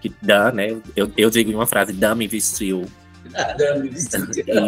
que 0.00 0.12
Dan, 0.20 0.52
né? 0.52 0.76
Eu, 0.94 1.10
eu 1.16 1.30
digo 1.30 1.50
em 1.50 1.54
uma 1.54 1.66
frase, 1.66 1.92
Dan 1.92 2.16
me 2.16 2.26
vestiu 2.26 2.86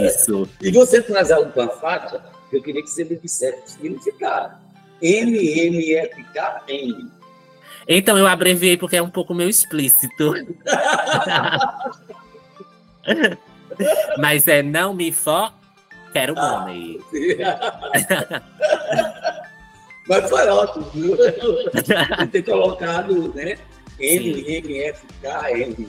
isso. 0.04 0.48
E 0.60 0.70
você 0.70 1.00
traz 1.02 1.30
algo 1.30 1.50
com 1.52 1.62
a 1.62 1.68
faixa, 1.68 2.20
eu 2.52 2.62
queria 2.62 2.82
que 2.82 2.90
você 2.90 3.04
me 3.04 3.16
dissesse 3.16 3.62
o 3.64 3.68
significado. 3.68 4.56
M-M-F-K-N. 5.00 7.10
Então, 7.86 8.18
eu 8.18 8.26
abreviei 8.26 8.76
porque 8.76 8.96
é 8.96 9.02
um 9.02 9.10
pouco 9.10 9.32
meio 9.34 9.48
explícito. 9.48 10.34
Mas 14.18 14.48
é 14.48 14.62
não 14.62 14.92
me 14.92 15.12
for, 15.12 15.52
quero 16.12 16.34
ah, 16.36 16.60
money. 16.60 17.00
Mas 20.08 20.28
foi 20.28 20.48
ótimo, 20.48 20.84
viu? 20.94 21.16
ter 22.32 22.42
colocado, 22.42 23.32
né? 23.34 23.56
M, 24.00 24.44
M, 24.46 24.78
F, 24.80 25.06
K, 25.22 25.52
N. 25.52 25.88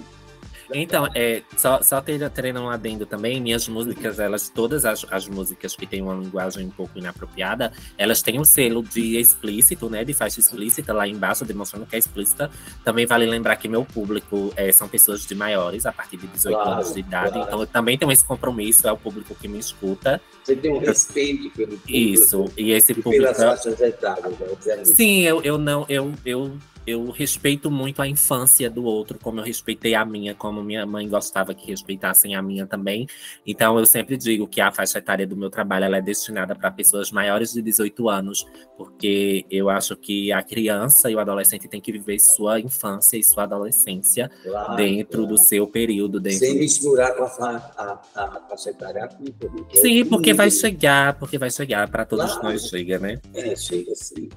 Então, 0.73 1.07
é, 1.15 1.41
só, 1.57 1.81
só 1.81 2.01
treinando 2.01 2.67
um 2.67 2.69
adendo 2.69 3.05
também, 3.05 3.41
minhas 3.41 3.67
músicas, 3.67 4.19
elas, 4.19 4.49
todas 4.49 4.85
as, 4.85 5.05
as 5.09 5.27
músicas 5.27 5.75
que 5.75 5.85
têm 5.85 6.01
uma 6.01 6.13
linguagem 6.13 6.65
um 6.65 6.69
pouco 6.69 6.97
inapropriada, 6.97 7.71
elas 7.97 8.21
têm 8.21 8.39
um 8.39 8.43
selo 8.43 8.83
de 8.83 9.17
explícito, 9.17 9.89
né? 9.89 10.03
De 10.03 10.13
faixa 10.13 10.39
explícita 10.39 10.93
lá 10.93 11.07
embaixo, 11.07 11.45
demonstrando 11.45 11.85
que 11.85 11.95
é 11.95 11.99
explícita. 11.99 12.49
Também 12.83 13.05
vale 13.05 13.25
lembrar 13.25 13.55
que 13.55 13.67
meu 13.67 13.83
público 13.83 14.53
é, 14.55 14.71
são 14.71 14.87
pessoas 14.87 15.25
de 15.25 15.35
maiores, 15.35 15.85
a 15.85 15.91
partir 15.91 16.17
de 16.17 16.27
18 16.27 16.55
claro, 16.55 16.71
anos 16.71 16.93
de 16.93 16.99
idade. 16.99 17.33
Claro. 17.33 17.47
Então, 17.47 17.59
eu 17.61 17.67
também 17.67 17.97
tenho 17.97 18.11
esse 18.11 18.25
compromisso, 18.25 18.87
é 18.87 18.91
o 18.91 18.97
público 18.97 19.35
que 19.35 19.47
me 19.47 19.59
escuta. 19.59 20.21
Você 20.43 20.55
tem 20.55 20.71
um 20.71 20.79
respeito 20.79 21.49
pelo 21.51 21.77
público. 21.77 21.91
Isso, 21.91 22.45
e 22.57 22.71
esse 22.71 22.91
e 22.91 22.95
público. 22.95 23.23
Pelas 23.23 23.37
faixas 23.37 23.81
etárias, 23.81 24.39
né? 24.65 24.85
Sim, 24.85 25.21
eu, 25.21 25.41
eu 25.41 25.57
não, 25.57 25.85
eu, 25.89 26.13
eu 26.25 26.57
eu 26.85 27.09
respeito 27.11 27.69
muito 27.69 28.01
a 28.01 28.07
infância 28.07 28.69
do 28.69 28.83
outro, 28.83 29.19
como 29.21 29.39
eu 29.39 29.43
respeitei 29.43 29.95
a 29.95 30.05
minha, 30.05 30.33
como 30.33 30.63
minha 30.63 30.85
mãe 30.85 31.07
gostava 31.07 31.53
que 31.53 31.67
respeitassem 31.67 32.35
a 32.35 32.41
minha 32.41 32.65
também. 32.65 33.07
Então, 33.45 33.77
eu 33.77 33.85
sempre 33.85 34.17
digo 34.17 34.47
que 34.47 34.59
a 34.61 34.71
faixa 34.71 34.97
etária 34.97 35.27
do 35.27 35.35
meu 35.35 35.49
trabalho 35.49 35.93
é 35.93 36.01
destinada 36.01 36.55
para 36.55 36.71
pessoas 36.71 37.11
maiores 37.11 37.53
de 37.53 37.61
18 37.61 38.09
anos, 38.09 38.45
porque 38.77 39.45
eu 39.49 39.69
acho 39.69 39.95
que 39.95 40.31
a 40.31 40.41
criança 40.41 41.09
e 41.09 41.15
o 41.15 41.19
adolescente 41.19 41.67
têm 41.67 41.81
que 41.81 41.91
viver 41.91 42.19
sua 42.19 42.59
infância 42.59 43.17
e 43.17 43.23
sua 43.23 43.43
adolescência 43.43 44.29
claro, 44.43 44.75
dentro 44.75 45.21
claro. 45.21 45.35
do 45.35 45.37
seu 45.37 45.67
período. 45.67 46.19
Dentro... 46.19 46.39
Sem 46.39 46.59
misturar 46.59 47.15
com 47.15 47.23
a, 47.23 47.99
a, 48.15 48.23
a 48.23 48.41
faixa 48.49 48.69
etária 48.69 49.03
adulta. 49.03 49.49
Sim, 49.73 50.05
porque 50.05 50.33
vai 50.33 50.49
chegar, 50.49 51.17
porque 51.19 51.37
vai 51.37 51.51
chegar, 51.51 51.89
para 51.89 52.05
todos 52.05 52.33
claro. 52.33 52.49
nós 52.49 52.67
chega, 52.67 52.99
né? 52.99 53.19
É, 53.33 53.55
chega 53.55 53.93
sim. 53.95 54.29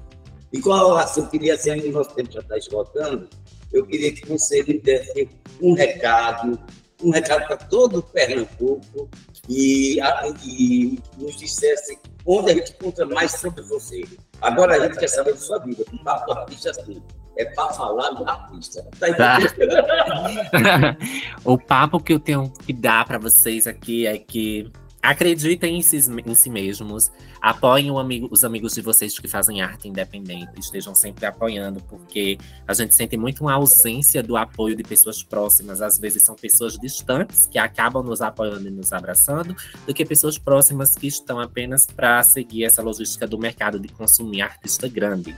E 0.53 0.61
qual 0.61 0.95
a 0.95 1.11
eu 1.17 1.27
queria, 1.27 1.55
assim, 1.55 1.71
ainda 1.71 1.89
nosso 1.89 2.11
tempo 2.11 2.31
já 2.31 2.39
está 2.39 2.57
esgotando, 2.57 3.27
eu 3.73 3.83
queria 3.87 4.13
que 4.13 4.25
você 4.27 4.63
me 4.63 4.79
desse 4.79 5.27
um 5.59 5.73
recado, 5.73 6.59
um 7.03 7.09
recado 7.09 7.47
para 7.47 7.57
todo 7.57 7.97
o 7.97 8.03
Pernambuco 8.03 9.09
e, 9.49 9.97
e 10.45 10.99
nos 11.17 11.35
dissesse 11.37 11.97
onde 12.23 12.51
a 12.51 12.53
gente 12.53 12.71
encontra 12.73 13.03
mais 13.07 13.31
sobre 13.31 13.63
você. 13.63 14.03
Agora 14.41 14.75
a 14.75 14.85
gente 14.85 14.99
quer 14.99 15.07
saber 15.07 15.33
da 15.33 15.39
sua 15.39 15.57
vida, 15.57 15.83
um 15.91 15.97
papo 15.97 16.31
artista 16.31 16.69
assim. 16.69 17.01
É 17.35 17.45
para 17.45 17.73
falar 17.73 18.11
do 18.11 18.29
artista. 18.29 18.87
Tá 18.99 19.11
tá. 19.15 19.39
o 21.43 21.57
papo 21.57 21.99
que 21.99 22.13
eu 22.13 22.19
tenho 22.19 22.51
que 22.51 22.71
dar 22.71 23.05
para 23.05 23.17
vocês 23.17 23.65
aqui 23.65 24.05
é 24.05 24.19
que 24.19 24.71
Acreditem 25.03 25.79
em 25.79 25.81
si, 25.81 25.99
em 26.25 26.33
si 26.33 26.49
mesmos, 26.49 27.11
apoiem 27.41 27.89
amigo, 27.99 28.29
os 28.31 28.45
amigos 28.45 28.73
de 28.73 28.79
vocês 28.81 29.19
que 29.19 29.27
fazem 29.27 29.61
arte 29.61 29.89
independente, 29.89 30.57
estejam 30.57 30.95
sempre 30.95 31.25
apoiando, 31.25 31.81
porque 31.89 32.37
a 32.65 32.73
gente 32.73 32.95
sente 32.95 33.17
muito 33.17 33.41
uma 33.41 33.51
ausência 33.51 34.23
do 34.23 34.37
apoio 34.37 34.77
de 34.77 34.81
pessoas 34.81 35.21
próximas. 35.21 35.81
Às 35.81 35.99
vezes 35.99 36.23
são 36.23 36.35
pessoas 36.35 36.79
distantes 36.79 37.45
que 37.45 37.57
acabam 37.57 38.01
nos 38.01 38.21
apoiando 38.21 38.69
e 38.69 38.71
nos 38.71 38.93
abraçando, 38.93 39.53
do 39.85 39.93
que 39.93 40.05
pessoas 40.05 40.37
próximas 40.37 40.95
que 40.95 41.07
estão 41.07 41.37
apenas 41.37 41.85
para 41.85 42.23
seguir 42.23 42.63
essa 42.63 42.81
logística 42.81 43.27
do 43.27 43.37
mercado 43.37 43.77
de 43.77 43.89
consumir 43.89 44.41
artista 44.41 44.87
grande. 44.87 45.35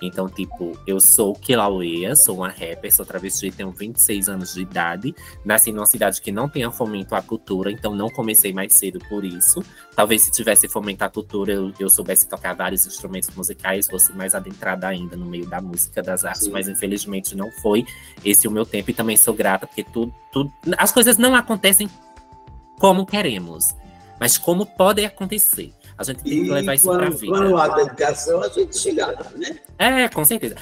Então, 0.00 0.28
tipo, 0.28 0.78
eu 0.86 1.00
sou 1.00 1.34
Kilauea, 1.34 2.14
sou 2.14 2.36
uma 2.36 2.48
rapper, 2.48 2.94
sou 2.94 3.04
travesti, 3.04 3.50
tenho 3.50 3.70
26 3.70 4.28
anos 4.28 4.54
de 4.54 4.62
idade. 4.62 5.14
Nasci 5.44 5.72
numa 5.72 5.86
cidade 5.86 6.20
que 6.20 6.30
não 6.30 6.48
tenha 6.48 6.70
fomento 6.70 7.14
à 7.14 7.22
cultura, 7.22 7.70
então 7.70 7.94
não 7.94 8.08
comecei 8.08 8.52
mais 8.52 8.74
cedo 8.74 8.98
por 9.08 9.24
isso. 9.24 9.62
Talvez 9.96 10.22
se 10.22 10.30
tivesse 10.30 10.68
fomento 10.68 11.02
à 11.02 11.08
cultura, 11.08 11.52
eu, 11.52 11.72
eu 11.78 11.90
soubesse 11.90 12.28
tocar 12.28 12.54
vários 12.54 12.86
instrumentos 12.86 13.34
musicais, 13.34 13.88
fosse 13.88 14.12
mais 14.12 14.34
adentrada 14.34 14.86
ainda 14.86 15.16
no 15.16 15.26
meio 15.26 15.46
da 15.46 15.60
música, 15.60 16.02
das 16.02 16.24
artes, 16.24 16.44
Sim. 16.44 16.52
mas 16.52 16.68
infelizmente 16.68 17.36
não 17.36 17.50
foi 17.50 17.84
esse 18.24 18.46
o 18.46 18.50
meu 18.50 18.64
tempo. 18.64 18.90
E 18.90 18.94
também 18.94 19.16
sou 19.16 19.34
grata, 19.34 19.66
porque 19.66 19.82
tudo, 19.82 20.14
tudo, 20.32 20.52
as 20.76 20.92
coisas 20.92 21.18
não 21.18 21.34
acontecem 21.34 21.90
como 22.78 23.04
queremos, 23.04 23.74
mas 24.20 24.38
como 24.38 24.64
podem 24.64 25.04
acontecer. 25.04 25.72
A 25.98 26.04
gente 26.04 26.22
tem 26.22 26.44
que 26.44 26.50
levar 26.50 26.74
isso 26.74 26.88
para 26.88 27.06
a 27.08 27.10
vida. 27.10 27.26
Quando 27.26 27.56
há 27.56 27.68
dedicação, 27.74 28.40
a 28.42 28.48
gente 28.48 28.78
chega 28.78 29.06
lá, 29.06 29.26
né? 29.36 29.58
É, 29.78 30.08
com 30.08 30.24
certeza. 30.24 30.56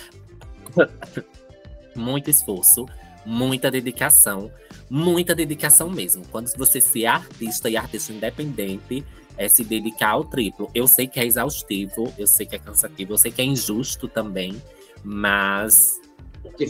Muito 1.95 2.29
esforço, 2.29 2.87
muita 3.25 3.71
dedicação, 3.71 4.51
muita 4.89 5.35
dedicação 5.35 5.89
mesmo. 5.89 6.23
Quando 6.31 6.49
você 6.57 6.79
se 6.79 7.07
é 7.07 7.09
artista 7.09 7.71
e 7.71 7.77
artista 7.77 8.13
independente, 8.13 9.03
é 9.37 9.49
se 9.49 9.65
dedicar 9.65 10.11
ao 10.11 10.25
triplo. 10.25 10.71
Eu 10.75 10.87
sei 10.87 11.07
que 11.07 11.19
é 11.19 11.25
exaustivo, 11.25 12.13
eu 12.19 12.27
sei 12.27 12.47
que 12.47 12.55
é 12.55 12.59
cansativo, 12.59 13.15
eu 13.15 13.19
sei 13.19 13.33
que 13.33 13.41
é 13.41 13.45
injusto 13.45 14.09
também, 14.09 14.61
mas 15.03 16.01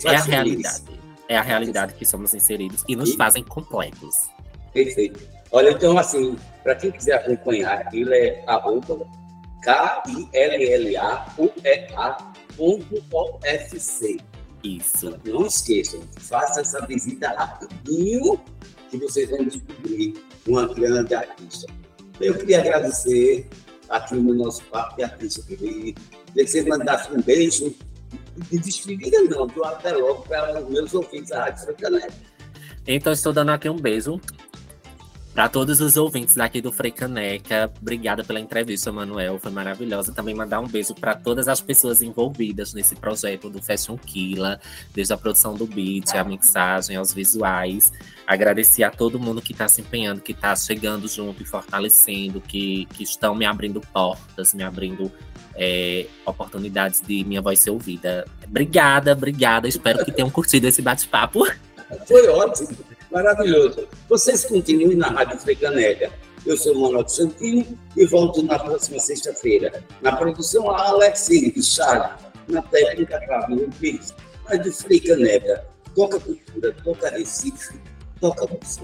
é 0.05 0.17
a 0.17 0.23
realidade. 0.23 0.85
É 1.29 1.37
a 1.37 1.43
realidade 1.43 1.95
que 1.95 2.07
somos 2.07 2.33
inseridos 2.35 2.85
e 2.89 2.95
nos 2.95 3.15
fazem 3.15 3.43
completos. 3.43 4.29
Perfeito. 4.73 5.36
Olha, 5.53 5.71
então, 5.71 5.97
assim, 5.99 6.37
para 6.63 6.75
quem 6.75 6.91
quiser 6.91 7.15
acompanhar, 7.15 7.89
ele 7.95 8.15
é 8.15 8.45
arroba 8.47 9.07
K-I-L-L-A-U-E-A.ofc. 9.63 10.27
Isso. 14.65 15.19
Não 15.25 15.47
esqueçam, 15.47 16.01
faça 16.19 16.61
essa 16.61 16.85
visita 16.87 17.29
rapidinho 17.29 18.41
que 18.91 18.99
vocês 18.99 19.31
vão 19.31 19.45
descobrir 19.45 20.15
uma 20.47 20.73
grande 20.73 21.15
artista. 21.15 21.67
Eu 22.21 22.35
queria 22.37 22.61
agradecer 22.61 23.49
aqui 23.89 24.15
no 24.15 24.35
nosso 24.35 24.63
papo 24.65 24.97
de 24.97 25.05
artista 25.05 25.43
querido. 25.43 26.01
Queria 26.27 26.45
que 26.45 26.47
você 26.47 26.65
mandasse 26.65 27.13
um 27.13 27.21
beijo 27.23 27.75
de 28.51 28.59
despedida, 28.59 29.23
não, 29.23 29.47
do 29.47 29.65
até 29.65 29.93
logo 29.93 30.23
para 30.23 30.61
os 30.63 30.69
meus 30.69 30.95
ouvintes 30.95 31.31
da 31.31 31.45
Rádio 31.45 31.65
Franca 31.65 32.09
Então, 32.87 33.13
estou 33.13 33.33
dando 33.33 33.51
aqui 33.51 33.69
um 33.69 33.77
beijo 33.77 34.21
para 35.37 35.51
todos 35.51 35.83
os 35.83 35.99
ouvintes 35.99 36.35
daqui 36.35 36.63
do 36.63 36.73
Caneca, 36.73 37.71
obrigada 37.79 38.25
pela 38.25 38.41
entrevista, 38.41 38.91
Manuel, 38.91 39.39
foi 39.39 39.51
maravilhosa. 39.51 40.11
Também 40.11 40.35
mandar 40.35 40.61
um 40.61 40.67
beijo 40.67 40.95
para 40.95 41.15
todas 41.15 41.47
as 41.47 41.61
pessoas 41.61 42.01
envolvidas 42.01 42.73
nesse 42.73 42.97
projeto 42.97 43.51
do 43.51 43.61
Fashion 43.61 43.99
Killa, 43.99 44.59
desde 44.95 45.13
a 45.13 45.17
produção 45.19 45.53
do 45.53 45.67
beat, 45.67 46.15
a 46.15 46.25
mixagem, 46.25 46.97
aos 46.97 47.13
visuais. 47.13 47.93
Agradecer 48.27 48.83
a 48.83 48.91
todo 48.91 49.21
mundo 49.21 49.43
que 49.43 49.53
está 49.53 49.69
se 49.69 49.83
empenhando, 49.83 50.23
que 50.23 50.33
está 50.33 50.57
chegando 50.57 51.07
junto 51.07 51.43
e 51.43 51.45
fortalecendo, 51.45 52.41
que, 52.41 52.87
que 52.95 53.03
estão 53.03 53.35
me 53.35 53.45
abrindo 53.45 53.79
portas, 53.93 54.55
me 54.55 54.63
abrindo 54.63 55.13
é, 55.55 56.07
oportunidades 56.25 57.03
de 57.07 57.23
minha 57.25 57.43
voz 57.43 57.59
ser 57.59 57.73
ouvida. 57.73 58.25
Obrigada, 58.43 59.13
obrigada. 59.13 59.69
Espero 59.69 60.03
que 60.03 60.11
tenham 60.11 60.31
curtido 60.31 60.67
esse 60.67 60.81
bate-papo. 60.81 61.47
Foi 62.09 62.27
ótimo. 62.27 62.96
Maravilhoso. 63.11 63.89
Vocês 64.09 64.45
continuem 64.45 64.97
na 64.97 65.09
Rádio 65.09 65.39
Frecanélia. 65.39 66.13
Eu 66.45 66.57
sou 66.57 66.75
Manuel 66.75 67.09
Santino 67.09 67.67
e 67.97 68.07
volto 68.07 68.43
na 68.43 68.59
próxima 68.59 68.99
sexta-feira. 69.01 69.85
Na 70.01 70.15
produção, 70.15 70.71
a 70.71 70.89
Alex 70.89 71.29
Richard. 71.29 72.23
Na 72.49 72.63
técnica, 72.63 73.21
Fabio 73.27 73.71
Pires. 73.81 74.15
Rádio 74.47 74.73
Frecanélia. 74.73 75.65
Toca 75.95 76.21
cultura, 76.21 76.75
toca 76.85 77.11
Recife, 77.11 77.81
toca 78.21 78.47
você. 78.47 78.83